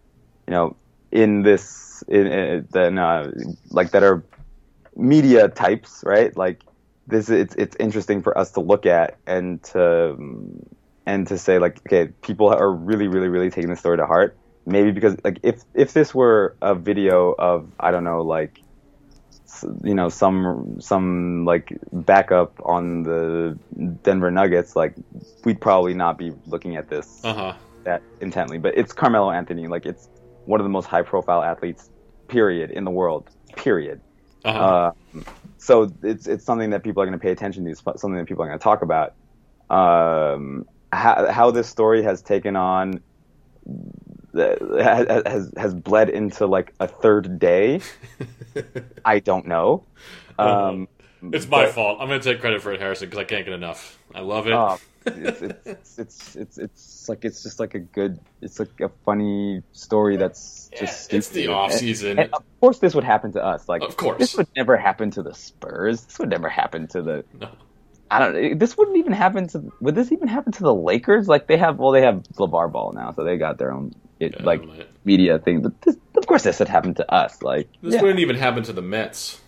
[0.46, 0.76] you know,
[1.10, 3.30] in this in, in then uh,
[3.70, 4.24] like that are
[4.96, 6.36] media types, right?
[6.36, 6.62] Like
[7.06, 10.16] this, it's it's interesting for us to look at and to
[11.06, 14.38] and to say like, okay, people are really, really, really taking the story to heart.
[14.66, 18.58] Maybe because like if if this were a video of I don't know like
[19.84, 23.58] you know some some like backup on the
[24.02, 24.94] Denver Nuggets, like
[25.44, 27.54] we'd probably not be looking at this Uh-huh.
[27.84, 28.58] that intently.
[28.58, 30.08] But it's Carmelo Anthony, like it's
[30.44, 31.90] one of the most high profile athletes,
[32.28, 34.00] period, in the world, period.
[34.44, 34.58] Uh-huh.
[34.58, 34.92] Uh,
[35.58, 38.26] so it's it's something that people are going to pay attention to, it's something that
[38.26, 39.14] people are going to talk about.
[39.70, 43.00] Um, how, how this story has taken on
[44.32, 47.80] the- has has bled into like a third day.
[49.04, 49.84] I don't know.
[50.38, 50.88] Um,
[51.22, 51.98] it's my but- fault.
[52.00, 53.98] I'm going to take credit for it, Harrison, because I can't get enough.
[54.14, 54.52] I love it.
[54.52, 58.88] Oh, it's, it's, it's it's it's like it's just like a good it's like a
[59.04, 62.18] funny story that's just it's the off season.
[62.18, 64.18] and of course this would happen to us like Of course.
[64.18, 67.48] this would never happen to the spurs this would never happen to the No.
[68.10, 71.28] i don't know this wouldn't even happen to would this even happen to the lakers
[71.28, 74.36] like they have well they have LaVar Ball now so they got their own it,
[74.38, 74.88] Yeah, like might.
[75.04, 78.02] media thing but this, of course this would happen to us like This yeah.
[78.02, 79.40] wouldn't even happen to the Mets.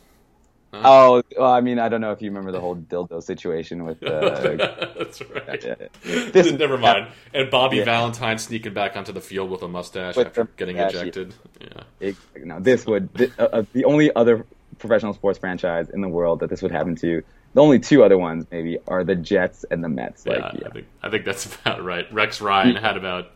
[0.85, 4.03] Oh well i mean i don't know if you remember the whole dildo situation with
[4.03, 4.21] uh,
[4.99, 5.63] That's right.
[5.65, 6.31] yeah, yeah.
[6.31, 7.09] This- Never mind.
[7.33, 7.85] And Bobby Yeah.
[7.85, 11.35] Valentine sneaking back onto the field with a mustache With after getting mustache, ejected.
[11.61, 11.83] Yeah.
[12.01, 14.47] it, no, this would th- uh, uh, the only other
[14.79, 17.23] professional sports franchise in the world that this would happen to.
[17.55, 20.27] The only two other ones maybe are the Jets and the Mets.
[20.27, 22.13] Like, yeah, yeah, I think I think that's about right.
[22.13, 23.27] Rex Ryan had about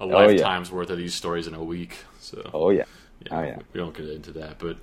[0.00, 1.96] a Oh, lifetime's worth of these stories in a week.
[2.20, 2.84] So oh yeah,
[3.26, 3.58] yeah, oh yeah.
[3.72, 4.76] we don't get into that, but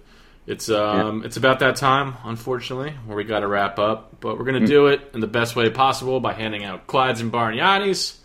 [0.48, 4.20] it's um it's about that time, unfortunately, where we got to wrap up.
[4.20, 4.68] But we're gonna Mm.
[4.68, 8.20] do it in the best way possible by handing out Clydes and Bargnani's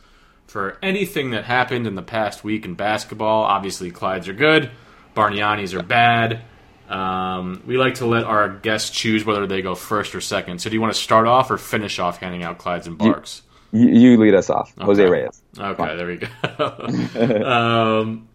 [0.47, 3.43] for anything that happened in the past week in basketball.
[3.45, 4.71] Obviously, Clydes are good,
[5.17, 6.43] Bargnani's are bad.
[6.89, 10.61] Um, we like to let our guests choose whether they go first or second.
[10.61, 13.43] So, do you want to start off or finish off handing out Clydes and Barks?
[13.71, 15.41] You, you lead us off, Jose Reyes.
[15.57, 17.45] Okay, there we go.
[17.47, 18.29] um,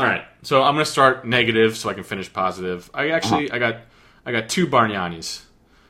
[0.00, 2.90] all right, so I'm going to start negative so I can finish positive.
[2.94, 3.76] I actually I got
[4.24, 5.42] I got two Bargnanis.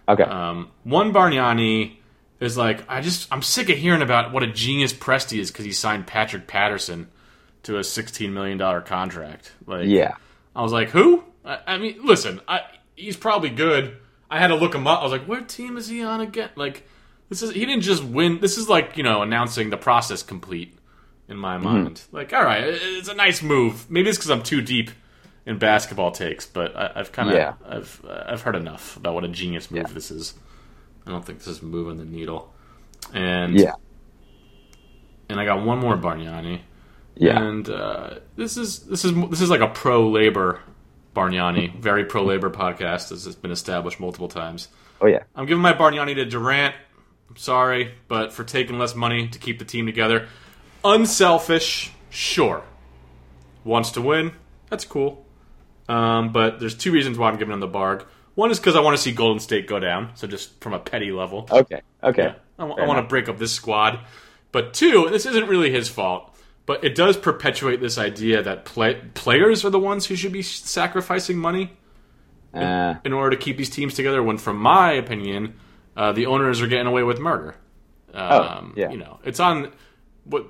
[0.08, 1.96] Okay, Um, one Bargnani
[2.40, 5.64] is like I just I'm sick of hearing about what a genius Presti is because
[5.64, 7.08] he signed Patrick Patterson
[7.64, 9.52] to a 16 million dollar contract.
[9.66, 10.14] Like, yeah,
[10.56, 11.22] I was like, who?
[11.44, 12.62] I, I mean, listen, I,
[12.96, 13.96] he's probably good.
[14.30, 15.00] I had to look him up.
[15.00, 16.50] I was like, what team is he on again?
[16.56, 16.88] Like,
[17.28, 18.40] this is he didn't just win.
[18.40, 20.76] This is like you know announcing the process complete
[21.31, 21.64] in my Mm-hmm.
[21.64, 22.03] mind.
[22.12, 23.91] Like, all right, it's a nice move.
[23.91, 24.91] Maybe it's because I'm too deep
[25.47, 27.55] in basketball takes, but I, I've kind of Yeah.
[27.66, 29.95] I've I've heard enough about what a genius move Yeah.
[29.95, 30.35] this is.
[31.07, 32.53] I don't think this is moving the needle.
[33.14, 33.72] And yeah,
[35.28, 36.61] and I got one more Bargnani.
[37.16, 37.41] yeah.
[37.43, 40.61] And uh, this is this is this is like a pro labor
[41.14, 44.68] Bargnani, very pro labor podcast, as has been established multiple times.
[45.01, 46.74] Oh yeah, I'm giving my Bargnani to Durant.
[47.31, 50.28] I'm sorry, but for taking less money to keep the team together,
[50.85, 52.62] unselfish, sure.
[53.64, 54.33] Wants to win,
[54.68, 55.24] that's cool.
[55.89, 58.05] Um, but there's two reasons why I'm giving him the barg.
[58.35, 60.78] One is because I want to see Golden State go down, so just from a
[60.78, 61.47] petty level.
[61.51, 62.35] okay, okay.
[62.59, 64.01] I, Fair want to break up this squad.
[64.53, 66.35] But two, and this isn't really his fault,
[66.66, 70.43] but it does perpetuate this idea that play, players are the ones who should be
[70.43, 71.72] sacrificing money
[72.55, 74.22] Uh, in order to keep these teams together.
[74.22, 75.55] When, from my opinion,
[75.97, 77.55] uh, the owners are getting away with murder.
[78.14, 78.91] Um, Oh, yeah.
[78.91, 79.72] You know, it's on.
[80.24, 80.46] What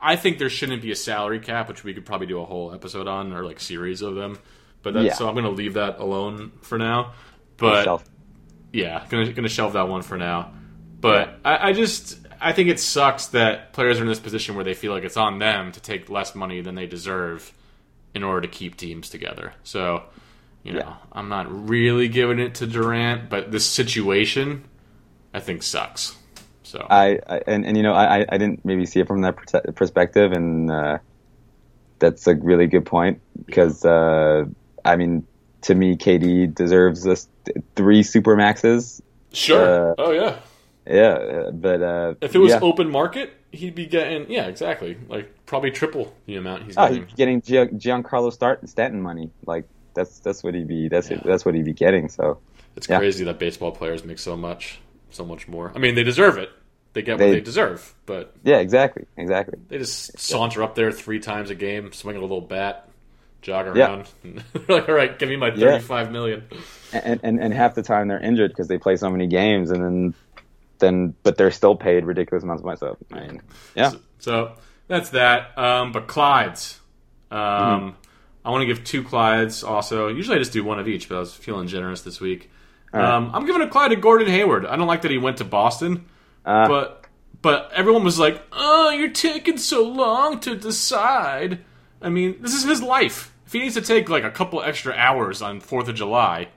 [0.00, 2.72] I think there shouldn't be a salary cap, which we could probably do a whole
[2.74, 4.38] episode on or like series of them.
[4.82, 5.14] But that's, Yeah.
[5.14, 7.12] so I'm going to leave that alone for now.
[7.56, 8.02] But
[8.72, 10.52] yeah, gonna gonna shelve that one for now.
[11.00, 14.64] But I, I just I think it sucks that players are in this position where
[14.64, 17.52] they feel like it's on them to take less money than they deserve
[18.14, 19.54] in order to keep teams together.
[19.62, 20.02] So,
[20.64, 20.94] you know, Yeah.
[21.12, 24.64] I'm not really giving it to Durant, but this situation
[25.32, 26.16] I think sucks.
[26.74, 29.36] So I, I and, and you know I, I- didn't maybe see it from that
[29.76, 30.98] perspective, and uh,
[32.00, 34.44] that's a really good point because uh,
[34.84, 35.26] I mean
[35.62, 37.28] to me KD deserves this
[37.76, 39.00] three super maxes.
[39.32, 39.90] sure.
[39.90, 40.36] uh, oh yeah.
[40.86, 42.58] Yeah, uh, but uh, If it was yeah.
[42.60, 44.98] open market, he'd be getting yeah, exactly.
[45.08, 47.40] Like probably triple the amount he's oh, getting.
[47.40, 49.30] he's getting Giancarlo Start- Stanton money.
[49.46, 49.64] Like
[49.94, 51.20] that's that's what he'd be that's Yeah.
[51.24, 52.08] that's what he'd be getting.
[52.10, 52.38] So
[52.76, 52.98] It's Yeah.
[52.98, 55.72] crazy that baseball players make so much, so much more.
[55.74, 56.50] I mean, they deserve it.
[56.94, 59.58] They get what They- they deserve, but yeah, exactly, exactly.
[59.68, 62.88] they just saunter up there three times a game, swing a little bat,
[63.42, 63.86] jog Yeah.
[63.88, 64.08] around.
[64.22, 65.72] They're like, all right, give me my Yeah.
[65.72, 66.44] thirty-five million.
[66.92, 69.84] And, and and half the time they're injured because they play so many games, and
[69.84, 70.14] then
[70.78, 72.78] then but they're still paid ridiculous amounts of money.
[72.78, 73.42] So I mean,
[73.74, 73.90] yeah.
[73.90, 74.52] So, so
[74.88, 75.56] that's that.
[75.58, 76.78] Um, but Clyde's,
[77.30, 77.88] um, Mm-hmm.
[78.46, 79.66] I want to give two Clydes.
[79.66, 82.50] Also, usually I just do one of each, but I was feeling generous this week.
[82.92, 83.02] right.
[83.02, 84.66] Um, I'm giving a Clyde to Gordon Hayward.
[84.66, 86.04] I don't like that he went to Boston.
[86.44, 87.06] Uh, but
[87.42, 91.64] but everyone was like, "Oh, you're taking so long to decide."
[92.02, 93.32] I mean, this is his life.
[93.46, 96.48] If he needs to take like a couple extra hours on Fourth of July,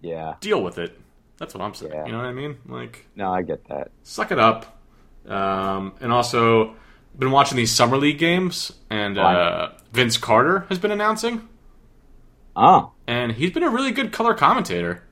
[0.00, 0.98] yeah, deal with it.
[1.38, 1.92] That's what I'm saying.
[1.92, 2.06] Yeah.
[2.06, 2.56] You know what I mean?
[2.66, 3.90] Like, no, I get that.
[4.02, 4.80] suck it up.
[5.26, 6.74] Um, and also,
[7.18, 11.48] been watching these summer league games, and uh, Vince Carter has been announcing,
[12.56, 15.04] Oh, and he's been a really good color commentator.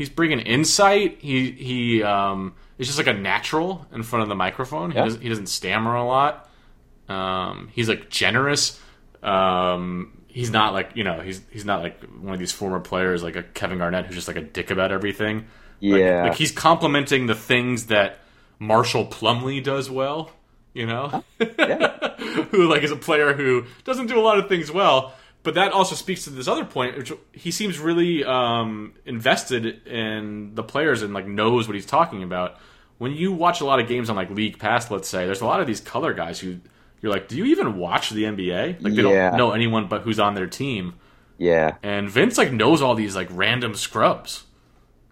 [0.00, 1.18] He's bringing insight.
[1.20, 4.92] He he um, is just like a natural in front of the microphone.
[4.92, 5.04] He, Yeah.
[5.04, 6.48] doesn't, he doesn't stammer a lot.
[7.06, 8.80] Um, he's like generous.
[9.22, 13.22] Um, he's not like you know he's he's not like one of these former players
[13.22, 15.46] like a Kevin Garnett who's just like a dick about everything.
[15.80, 16.24] Yeah.
[16.24, 18.18] like, he's complimenting the things that
[18.58, 20.30] Marshall Plumlee does well.
[20.72, 22.14] You know, Yeah.
[22.52, 25.12] who like is a player who doesn't do a lot of things well,
[25.42, 30.54] but that also speaks to this other point, which he seems really um, invested in
[30.54, 32.56] the players and like knows what he's talking about.
[32.98, 35.46] When you watch a lot of games on like League Pass, let's say, there's a
[35.46, 36.58] lot of these color guys who
[37.00, 38.82] you're like, do you even watch the NBA?
[38.82, 39.30] Like they Yeah.
[39.30, 40.94] don't know anyone but who's on their team.
[41.38, 41.76] yeah.
[41.82, 44.44] And Vince like knows all these like random scrubs.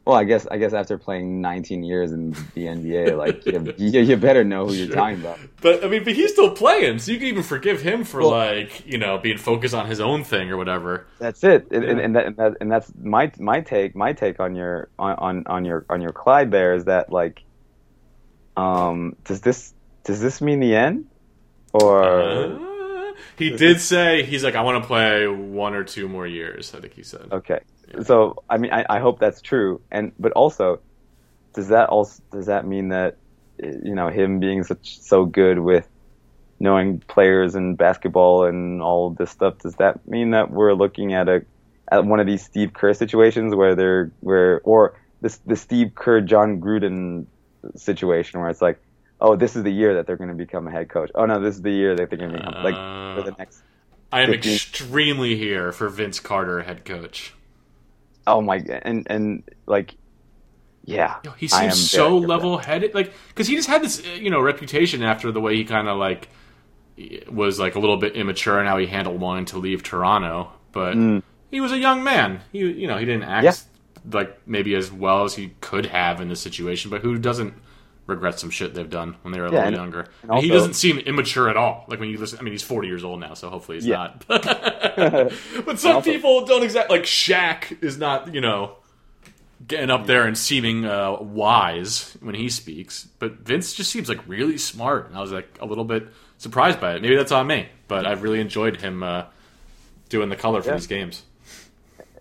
[0.08, 3.44] Well, I guess I guess after playing 19 years in the NBA, like
[3.78, 5.38] you, you, better know who you're talking about.
[5.60, 8.30] But I mean, but he's still playing, so you can even forgive him for Well-
[8.30, 11.06] like you know being focused on his own thing or whatever.
[11.18, 11.90] That's it, and, Yeah.
[11.90, 13.94] and, and, that, and, that, and that's my my take.
[13.94, 17.42] My take on your on, on, on your on your Clyde there is that like,
[18.56, 21.04] um, does this does this mean the end,
[21.74, 26.26] or Uh, he did say he's like, I want to play one or two more
[26.26, 26.74] years.
[26.74, 27.28] I think he said.
[27.30, 27.60] okay?
[28.04, 30.80] So I mean, I, I hope that's true, and but also,
[31.54, 33.16] does that also does that mean that
[33.58, 35.88] you know him being such so good with
[36.60, 39.58] knowing players and basketball and all this stuff?
[39.58, 41.44] Does that mean that we're looking at a
[41.90, 46.20] at one of these Steve Kerr situations where they're where or this the Steve Kerr
[46.20, 47.26] Jon Gruden
[47.76, 48.80] situation where it's like,
[49.20, 51.10] oh, this is the year that they're going to become a head coach.
[51.14, 53.38] Oh no, this is the year that they're going to become like for the uh,
[53.38, 53.62] next.
[54.10, 54.54] I am 15.
[54.54, 57.34] extremely here for Vince Carter, head coach.
[58.28, 59.96] Oh my, and and like,
[60.84, 64.30] yeah, Yo, he seems so level headed, like because he just had this uh, you
[64.30, 66.28] know reputation after the way he kind of like
[67.30, 70.94] was like a little bit immature and how he handled wanting to leave Toronto, but
[71.50, 72.40] he was a young man.
[72.52, 74.04] He you know he didn't act Mm.
[74.04, 74.18] Yeah.
[74.18, 77.54] like maybe as well as he could have in this situation, but who doesn't
[78.08, 80.00] regret some shit they've done when they were a Yeah, little and- younger?
[80.22, 81.84] and And he doesn't seem immature at all.
[81.86, 84.14] Like when you listen, I mean, he's forty years old now, so hopefully he's Yeah.
[84.26, 84.26] not.
[84.28, 85.32] but
[85.78, 88.76] some also- people don't exactly like Shaq is not you know
[89.66, 93.06] getting up there and seeming uh, wise when he speaks.
[93.18, 96.80] But Vince just seems like really smart, and I was like a little bit surprised
[96.80, 97.02] by it.
[97.02, 99.24] Maybe that's on me, but I've really enjoyed him uh,
[100.08, 100.74] doing the color for Yeah.
[100.76, 101.22] these games.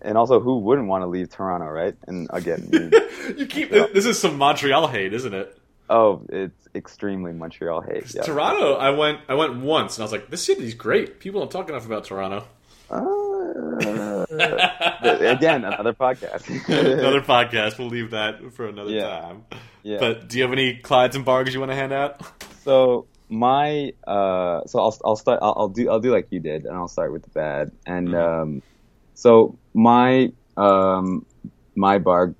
[0.02, 1.94] and also who wouldn't want to leave Toronto, right?
[2.06, 2.90] And again, you,
[3.36, 5.57] You keep this is some Montreal hate, isn't it?
[5.90, 8.14] Oh, it's extremely Montreal hate.
[8.14, 8.22] Yeah.
[8.22, 11.20] Toronto, I went I went once, and I was like, this city's great.
[11.20, 12.44] People don't talk enough about Toronto.
[12.90, 14.26] Uh,
[15.00, 16.48] again, another podcast.
[16.68, 17.78] another podcast.
[17.78, 19.08] We'll leave that for another Yeah.
[19.20, 19.44] time.
[19.82, 19.98] Yeah.
[20.00, 22.20] But do you have any Clydes and Bargs you want to hand out?
[22.64, 26.64] So my uh, so I'll I'll start I'll, I'll do I'll do like you did,
[26.66, 27.72] and I'll start with the bad.
[27.86, 28.62] And um,
[29.14, 31.24] so my um,
[31.74, 32.34] my bar,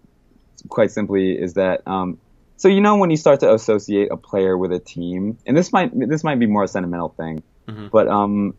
[0.69, 2.19] quite simply, is that um,
[2.59, 5.73] so you know when you start to associate a player with a team, and this
[5.73, 7.43] might this might be more a sentimental thing,
[7.91, 8.55] but um,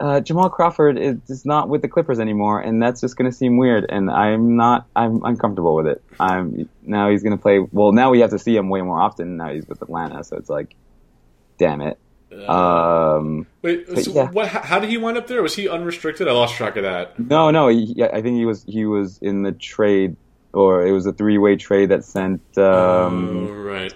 [0.00, 3.36] uh, Jamal Crawford is, is not with the Clippers anymore, and that's just going to
[3.36, 3.86] seem weird.
[3.88, 6.02] And I'm not I'm uncomfortable with it.
[6.20, 7.58] I'm now he's going to play.
[7.58, 9.36] Well, now we have to see him way more often.
[9.36, 10.76] Now he's with Atlanta, so it's like,
[11.58, 11.98] damn it.
[12.46, 14.30] Um, Wait, so yeah.
[14.30, 14.48] what?
[14.48, 15.42] How how did he wind up there?
[15.42, 16.28] Was he unrestricted?
[16.28, 17.18] I lost track of that.
[17.18, 20.16] no, no, he, I think he was he was in the trade,
[20.52, 22.40] or it was a three way trade that sent.
[22.56, 23.92] Um, oh, right.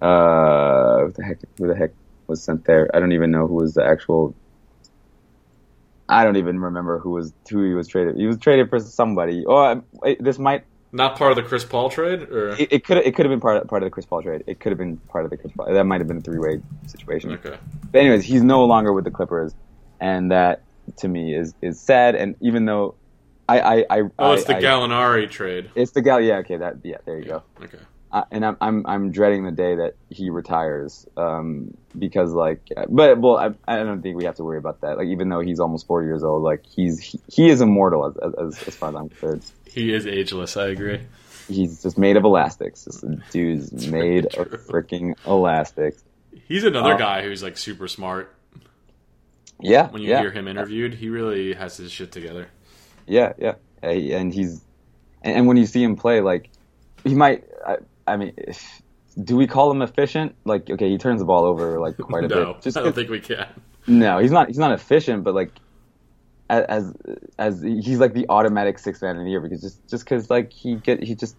[0.00, 1.38] uh, what the heck?
[1.58, 1.90] Who the heck
[2.28, 2.88] was sent there?
[2.94, 4.34] I don't even know who was the actual.
[6.08, 8.16] I don't even remember who was who he was traded.
[8.16, 9.44] He was traded for somebody.
[9.44, 12.84] Or um, it- this might Not part of the Chris Paul trade, or it, it
[12.84, 14.42] could it could have been part of, part of the Chris Paul trade.
[14.48, 15.72] It could have been part of the Chris Paul.
[15.72, 17.30] That might have been a three way situation.
[17.32, 17.56] okay.
[17.92, 19.54] But anyways, he's no longer with the Clippers,
[20.00, 20.62] and that
[20.98, 22.16] to me is is sad.
[22.16, 22.96] And even though
[23.56, 25.70] I I, I Oh, it's I, the I- Gallinari trade.
[25.74, 26.20] it's the gal.
[26.20, 27.42] Yeah, okay, that yeah, there you go.
[27.62, 27.78] Okay.
[28.12, 33.18] uh, and I'm, I'm I'm dreading the day that he retires um, because like but
[33.20, 35.60] well I, I don't think we have to worry about that like even though he's
[35.60, 38.94] almost 40 years old like he's he, he is immortal as, as as far as
[38.96, 40.56] I'm concerned He is ageless.
[40.56, 41.00] I agree.
[41.48, 46.02] he's just made of elastics this dude's made of freaking elastics
[46.48, 46.98] He's another Oh.
[46.98, 48.34] guy who's like super smart.
[49.60, 52.48] yeah When you yeah hear him interviewed, he really has his shit together.
[53.10, 54.64] Yeah yeah and he's
[55.22, 56.50] and, when you see him play like
[57.04, 58.82] he might I, I mean if,
[59.22, 62.28] do we call him efficient like okay he turns the ball over like quite a
[62.28, 63.48] no, bit just I don't think we can.
[63.86, 64.48] No, he's not.
[64.48, 65.50] He's not efficient, but like
[66.48, 66.92] as
[67.38, 70.52] as he's like the automatic sixth man of the year because just just because like
[70.52, 71.36] he get he just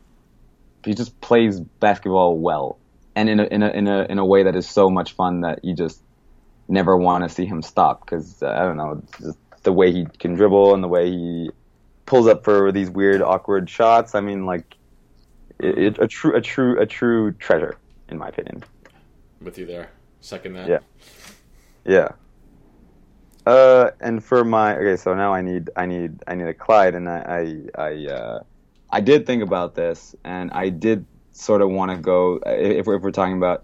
[0.85, 2.79] he just plays basketball well
[3.15, 5.41] and in a in a in a in a way that is so much fun
[5.41, 6.01] that you just
[6.69, 9.01] never want to see him stop because uh, I don't know
[9.63, 11.51] the way he can dribble and the way he
[12.11, 14.15] pulls up for these weird awkward shots.
[14.15, 14.75] I mean, like
[15.59, 17.77] it, it, a true a true a true treasure
[18.09, 18.65] in my opinion.
[19.41, 19.91] With you there.
[20.19, 20.67] Second that.
[20.67, 20.79] Yeah.
[21.85, 22.09] Yeah.
[23.47, 26.95] Uh, and for my okay, so now I need I need I need a Clyde,
[26.95, 28.43] and I I I, uh,
[28.89, 32.97] I did think about this, and I did sort of want to go if we're,
[32.97, 33.63] if we're talking about.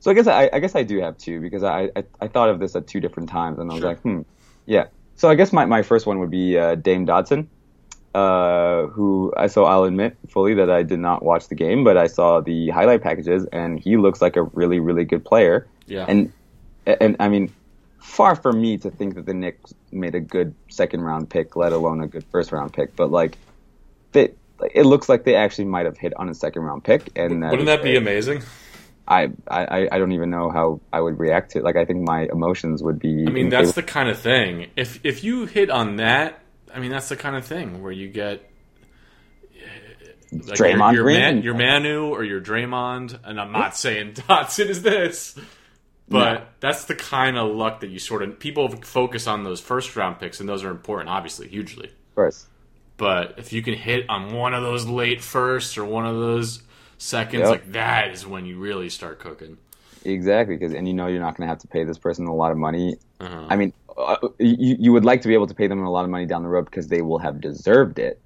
[0.00, 2.50] So I guess I, I guess I do have two because I, I I thought
[2.50, 3.88] of this at two different times, and I was Sure.
[3.88, 4.20] like, hmm,
[4.66, 4.88] yeah.
[5.16, 7.48] So I guess my, my first one would be uh, Dame Dotson,
[8.14, 11.96] uh, who I so I'll admit fully that I did not watch the game, but
[11.96, 15.66] I saw the highlight packages, and he looks like a really really good player.
[15.86, 16.06] Yeah.
[16.08, 16.32] And
[16.86, 17.52] and I mean,
[17.98, 21.72] far from me to think that the Knicks made a good second round pick, let
[21.72, 22.96] alone a good first round pick.
[22.96, 23.36] But like,
[24.12, 24.32] they,
[24.74, 27.66] it looks like they actually might have hit on a second round pick, and Wouldn't
[27.66, 28.42] that be amazing?
[29.06, 31.64] I, I I don't even know how I would react to it.
[31.64, 33.24] Like, I think my emotions would be.
[33.26, 34.70] I mean, that's the kind of thing.
[34.76, 36.42] If if you hit on that,
[36.74, 38.48] I mean, that's the kind of thing where you get
[40.32, 43.18] like Draymond your, your, Man, your Manu or your Draymond.
[43.24, 45.34] And I'm not saying Dotson is this,
[46.08, 46.44] but No.
[46.60, 50.18] that's the kind of luck that you sort of people focus on those first round
[50.20, 51.86] picks, and those are important, obviously, hugely.
[51.88, 52.46] of course.
[52.96, 56.62] But if you can hit on one of those late firsts or one of those
[56.98, 57.50] seconds, Yep.
[57.50, 59.56] like that is when you really start cooking.
[60.04, 62.34] Exactly, because and you know you're not going to have to pay this person a
[62.34, 62.96] lot of money.
[63.20, 63.46] Uh-huh.
[63.48, 63.72] I mean,
[64.38, 66.42] you you would like to be able to pay them a lot of money down
[66.42, 68.20] the road because they will have deserved it.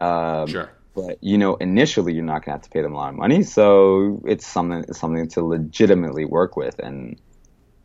[0.00, 0.70] Um, Sure.
[0.94, 3.14] but you know initially you're not going to have to pay them a lot of
[3.16, 7.16] money so it's something it's something to legitimately work with and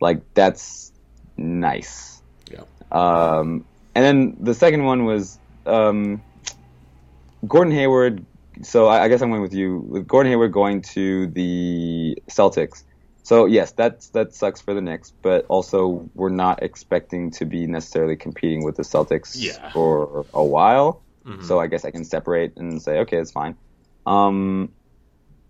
[0.01, 0.91] like that's
[1.38, 2.21] nice
[2.51, 2.63] Yeah.
[2.91, 3.65] um,
[3.95, 6.21] and then the second one was um,
[7.47, 8.25] Gordon Hayward
[8.63, 12.84] so I, I guess I'm going with you with Gordon Hayward going to the Celtics
[13.30, 17.68] so yes that's that sucks for the Knicks but also we're not expecting to be
[17.68, 19.72] necessarily competing with the Celtics Yeah.
[19.72, 21.43] for a while Mhm.
[21.43, 23.56] so I guess I can separate and say, okay, it's fine.
[24.06, 24.69] Um,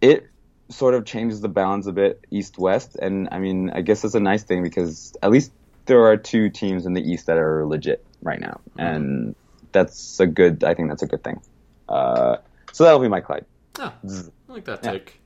[0.02, 0.26] it
[0.70, 4.16] sort of changes the balance a bit east west, and I mean, I guess it's
[4.16, 5.52] a nice thing because at least
[5.86, 9.36] there are two teams in the east that are legit right now, and
[9.72, 10.64] that's a good.
[10.64, 11.40] I think that's a good thing.
[11.88, 12.38] Uh,
[12.74, 13.46] so that'll be my Clyde.
[13.80, 14.92] Ah, I like that Yeah.
[14.94, 15.19] take.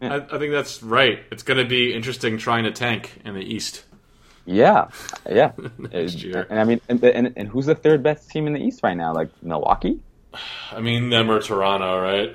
[0.00, 0.14] Yeah.
[0.14, 1.20] I, I think that's right.
[1.30, 3.84] It's going to be interesting trying to tank in the East.
[4.46, 4.88] Yeah,
[5.30, 5.52] yeah.
[5.78, 6.46] Next and, year.
[6.50, 8.96] and I mean, and, and and who's the third best team in the east right
[8.96, 9.14] now?
[9.14, 10.00] Like Milwaukee?
[10.72, 12.34] I mean, them or Toronto, right?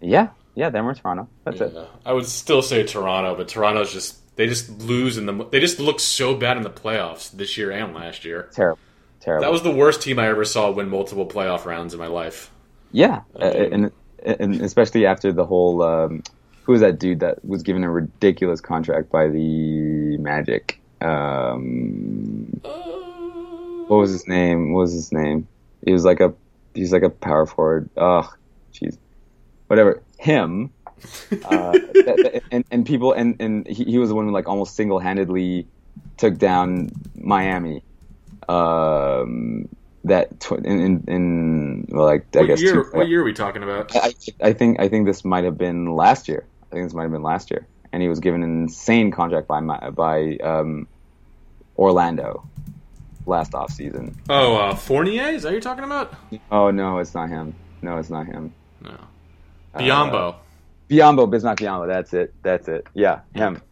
[0.00, 0.70] Yeah, yeah.
[0.70, 1.28] Them or Toronto.
[1.44, 1.76] That's it.
[2.06, 5.80] I would still say Toronto, but Toronto's just they just lose in the they just
[5.80, 8.48] look so bad in the playoffs this year and last year.
[8.52, 8.78] Terrible,
[9.20, 9.42] terrible.
[9.42, 12.50] That was the worst team I ever saw win multiple playoff rounds in my life.
[12.92, 13.92] Yeah, uh, and
[14.24, 16.22] and especially after the whole um,
[16.70, 20.80] who was that dude that was given a ridiculous contract by the Magic.
[21.00, 22.46] Um,
[23.88, 24.72] what was his name?
[24.72, 25.48] What was his name?
[25.84, 26.32] He was like a
[26.72, 27.90] he's like a power forward.
[27.96, 28.24] Ugh,
[28.72, 28.96] jeez,
[29.66, 30.00] whatever.
[30.20, 30.70] Him.
[31.44, 31.76] uh,
[32.52, 35.66] and and people and and he, he was the one who like almost single handedly
[36.18, 37.82] took down Miami.
[38.48, 39.68] Um,
[40.04, 42.74] that tw- in, in in well, like I What guess year?
[42.74, 43.96] two- What year are we talking about?
[43.96, 46.46] I, I think I think this might have been last year.
[46.70, 49.48] I think this might have been last year, and he was given an insane contract
[49.48, 50.86] by my, by um,
[51.78, 52.44] Orlando
[53.26, 54.16] last off season.
[54.28, 55.28] Oh, uh, Fournier?
[55.30, 56.14] Is that what you're talking about?
[56.50, 57.54] Oh no, it's not him.
[57.82, 58.52] No, it's not him.
[58.82, 58.96] No.
[59.74, 60.36] Biyombo.
[60.88, 61.86] Biyombo, Bismack Biyombo.
[61.86, 62.34] That's it.
[62.42, 62.86] That's it.
[62.94, 63.62] Yeah, him.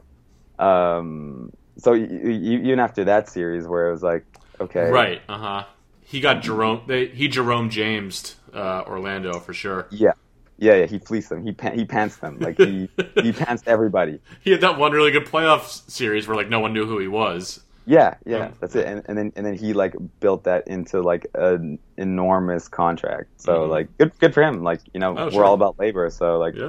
[0.58, 4.24] Um, so y- y- even after that series, where it was like,
[4.60, 5.22] okay, right.
[5.28, 5.64] Uh huh.
[6.02, 6.82] He got Jerome.
[6.86, 9.86] They, he Jerome James uh, Orlando for sure.
[9.90, 10.12] yeah,
[10.58, 10.86] yeah, yeah.
[10.86, 11.42] He fleeced them.
[11.44, 12.38] He pan- he pants them.
[12.40, 12.88] Like he
[13.22, 14.20] he pants everybody.
[14.42, 17.08] He had that one really good playoff series where like no one knew who he
[17.08, 17.60] was.
[17.86, 18.86] Yeah, yeah, Um, that's it.
[18.86, 23.40] And, and then and then he like built that into like an enormous contract.
[23.40, 23.70] So Mhm.
[23.70, 24.62] like good good for him.
[24.62, 25.44] Like you know Oh, we're sure.
[25.44, 26.10] all about labor.
[26.10, 26.54] So like.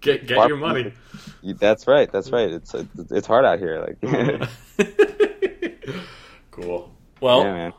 [0.00, 0.92] Get get your money.
[1.58, 2.50] that's right, that's right.
[2.50, 2.74] It's
[3.10, 3.80] it's hard out here.
[3.80, 4.50] Like
[6.50, 6.90] cool.
[7.20, 7.72] Well, yeah, man.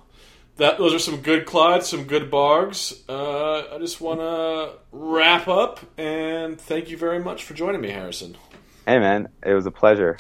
[0.58, 3.02] That those are some good Clydes, some good Bargs.
[3.10, 7.90] Uh, I just want to wrap up and thank you very much for joining me,
[7.90, 8.38] Harrison.
[8.86, 10.18] Hey man, it was a pleasure.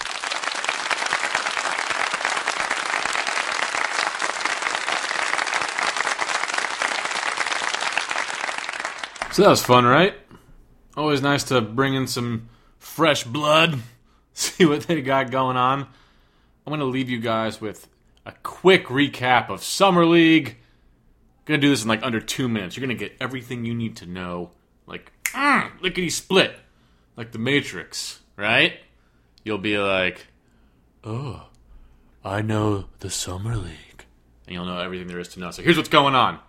[9.31, 10.13] So that was fun, right?
[10.95, 12.47] Always nice to bring in some
[12.79, 13.79] fresh blood,
[14.33, 15.81] see what they got going on.
[15.81, 17.85] I'm going to leave you guys with
[18.25, 20.49] a quick recap of Summer League.
[20.49, 22.75] I'm Gonna do this in like under two minutes.
[22.75, 24.51] You're gonna get everything you need to know,
[24.87, 26.55] like mm, lickety split,
[27.15, 28.73] like the Matrix, right?
[29.43, 30.27] You'll be like,
[31.03, 31.47] oh,
[32.23, 34.05] I know the Summer League,
[34.47, 35.51] and you'll know everything there is to know.
[35.51, 36.39] So here's what's going on.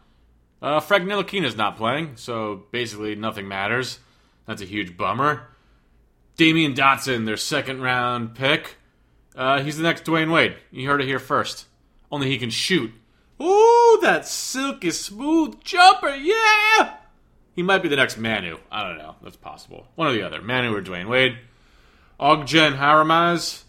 [0.62, 3.98] Uh, Frank Ntilikina's not playing, so basically nothing matters.
[4.46, 5.48] That's a huge bummer.
[6.38, 8.75] Damyean Dotson, their second round pick.
[9.36, 10.56] Uh, he's the next Dwyane Wade.
[10.70, 11.66] You heard it here first.
[12.10, 12.92] Only he can shoot.
[13.40, 16.96] Ooh, that silky smooth jumper, yeah!
[17.54, 18.58] He might be the next Manu.
[18.70, 19.16] I don't know.
[19.22, 19.86] That's possible.
[19.94, 20.40] One or the other.
[20.40, 21.38] Manu or Dwyane Wade.
[22.18, 23.64] Ognjen Jaramaz.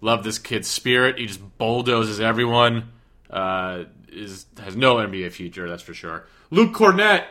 [0.00, 1.18] Love this kid's spirit.
[1.18, 2.92] He just bulldozes everyone.
[3.28, 6.26] Uh, is has no NBA future, that's for sure.
[6.50, 7.26] Luke Kornet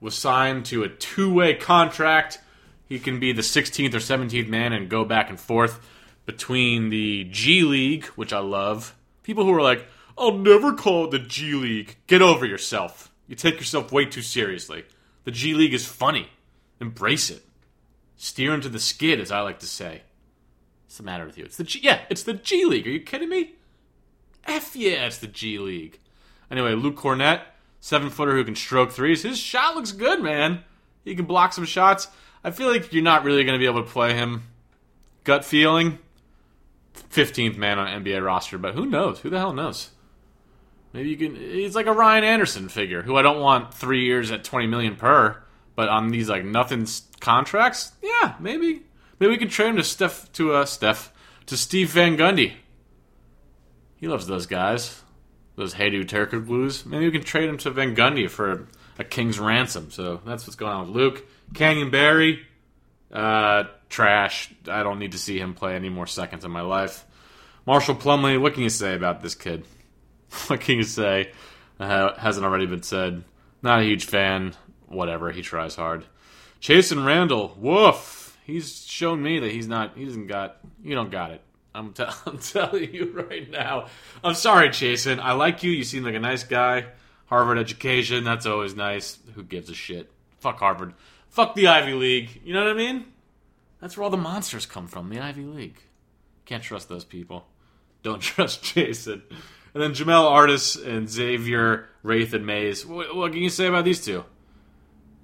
[0.00, 2.38] was signed to a two-way contract.
[2.86, 5.80] He can be the 16th or 17th man and go back and forth
[6.30, 8.94] between the G League, which I love.
[9.24, 9.86] People who are like,
[10.16, 13.10] "I'll never call it the G League." Get over yourself.
[13.26, 14.84] You take yourself way too seriously.
[15.24, 16.28] The G League is funny.
[16.80, 17.44] Embrace it.
[18.16, 20.02] Steer into the skid, as I like to say.
[20.84, 21.44] What's the matter with you?
[21.44, 21.80] It's the G.
[21.82, 22.86] Yeah, it's the G League.
[22.86, 23.54] Are you kidding me?
[24.44, 25.98] F yeah, it's the G League.
[26.48, 27.42] Anyway, Luke Kornet,
[27.80, 29.22] seven footer who can stroke threes.
[29.24, 30.62] His shot looks good, man.
[31.04, 32.06] He can block some shots.
[32.44, 34.44] I feel like you're not really going to be able to play him.
[35.24, 35.98] Gut feeling,
[37.10, 39.20] 15th man on NBA roster, but who knows?
[39.20, 39.90] Who the hell knows?
[40.92, 41.36] Maybe you can.
[41.36, 44.96] He's like a Ryan Anderson figure, who I don't want three years at 20 million
[44.96, 45.42] per,
[45.76, 46.86] but on these like nothing
[47.20, 48.82] contracts, yeah, maybe.
[49.18, 51.12] Maybe we can trade him to Steph to uh Steph
[51.46, 52.54] to Steve Van Gundy.
[53.96, 55.02] He loves those guys,
[55.56, 56.86] those Hedo Turkoglu's.
[56.86, 58.66] Maybe we can trade him to Van Gundy for
[58.98, 59.90] a king's ransom.
[59.90, 62.46] So that's what's going on with Luke Canyon Barry.
[63.12, 64.52] Uh, trash.
[64.68, 67.04] I don't need to see him play any more seconds in my life.
[67.66, 69.66] Marshall Plumlee, what can you say about this kid?
[70.46, 71.32] what can you say?
[71.78, 73.24] Uh, hasn't already been said.
[73.62, 74.54] Not a huge fan.
[74.86, 75.30] Whatever.
[75.30, 76.04] He tries hard.
[76.60, 78.36] Chasson Randle, woof.
[78.44, 79.96] He's shown me that he's not.
[79.96, 80.58] He doesn't got.
[80.82, 81.40] You don't got it.
[81.74, 83.86] I'm, t- I'm telling you right now.
[84.22, 85.20] I'm sorry, Chasson.
[85.20, 85.70] I like you.
[85.70, 86.86] You seem like a nice guy.
[87.26, 88.24] Harvard education.
[88.24, 89.18] That's always nice.
[89.34, 90.10] Who gives a shit?
[90.40, 90.94] Fuck Harvard.
[91.30, 92.42] Fuck the Ivy League.
[92.44, 93.06] You know what I mean?
[93.80, 95.08] That's where all the monsters come from.
[95.08, 95.80] The Ivy League.
[96.44, 97.46] Can't trust those people.
[98.02, 99.22] Don't trust Jason.
[99.72, 102.84] And then Jamel Artis and Xavier Rathan-Mayes.
[102.84, 104.24] What, what can you say about these two?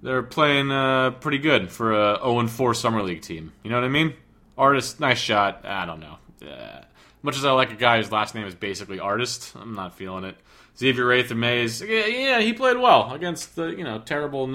[0.01, 3.53] They're playing uh, pretty good for a 0 4 summer league team.
[3.65, 4.15] You know what I mean?
[4.57, 5.67] Artist, nice shot.
[5.67, 6.19] I don't know.
[6.41, 6.83] Uh,
[7.23, 10.23] much as I like a guy whose last name is basically Artist, I'm not feeling
[10.23, 10.37] it.
[10.79, 11.81] Xavier Rathan-Mayes.
[11.83, 14.47] Yeah, yeah, he played well against the you know terrible.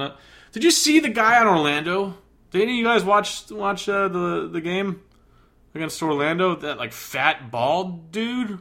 [0.51, 2.17] Did you see the guy on Orlando?
[2.51, 5.01] Did any of you guys watch watch uh, the the game
[5.73, 6.55] against Orlando?
[6.55, 8.59] That like fat bald dude.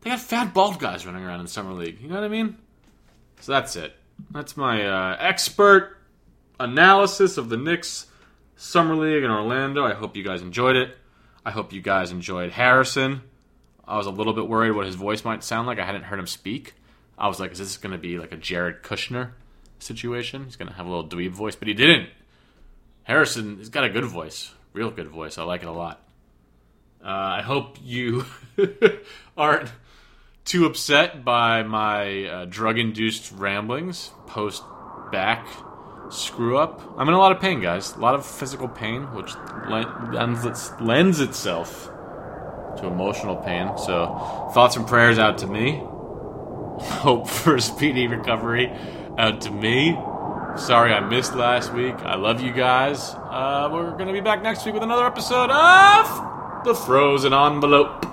[0.00, 2.00] They got fat bald guys running around in summer league.
[2.00, 2.56] You know what I mean?
[3.40, 3.94] So that's it.
[4.30, 5.98] That's my uh, expert
[6.58, 8.06] analysis of the Knicks
[8.56, 9.84] summer league in Orlando.
[9.84, 10.96] I hope you guys enjoyed it.
[11.44, 13.22] I hope you guys enjoyed Harrison.
[13.86, 15.78] I was a little bit worried what his voice might sound like.
[15.78, 16.74] I hadn't heard him speak.
[17.18, 19.30] I was like, is this going to be like a Jared Kushner
[19.80, 20.44] situation?
[20.44, 22.08] He's going to have a little dweeb voice, but he didn't.
[23.04, 25.38] Harrison—he's got a good voice, real good voice.
[25.38, 26.00] I like it a lot.
[27.02, 28.24] Uh, I hope you
[29.36, 29.70] aren't
[30.44, 34.62] too upset by my uh, drug induced ramblings post
[35.10, 35.46] back
[36.10, 36.82] screw up.
[36.98, 37.94] I'm in a lot of pain, guys.
[37.94, 39.32] A lot of physical pain, which
[39.68, 41.86] lends, lends itself
[42.78, 43.76] to emotional pain.
[43.78, 45.82] So, thoughts and prayers out to me.
[46.80, 48.72] Hope for a speedy recovery
[49.18, 49.92] out to me.
[50.56, 51.94] Sorry I missed last week.
[52.00, 53.14] I love you guys.
[53.14, 58.04] Uh, we're going to be back next week with another episode of The Frozen Envelope.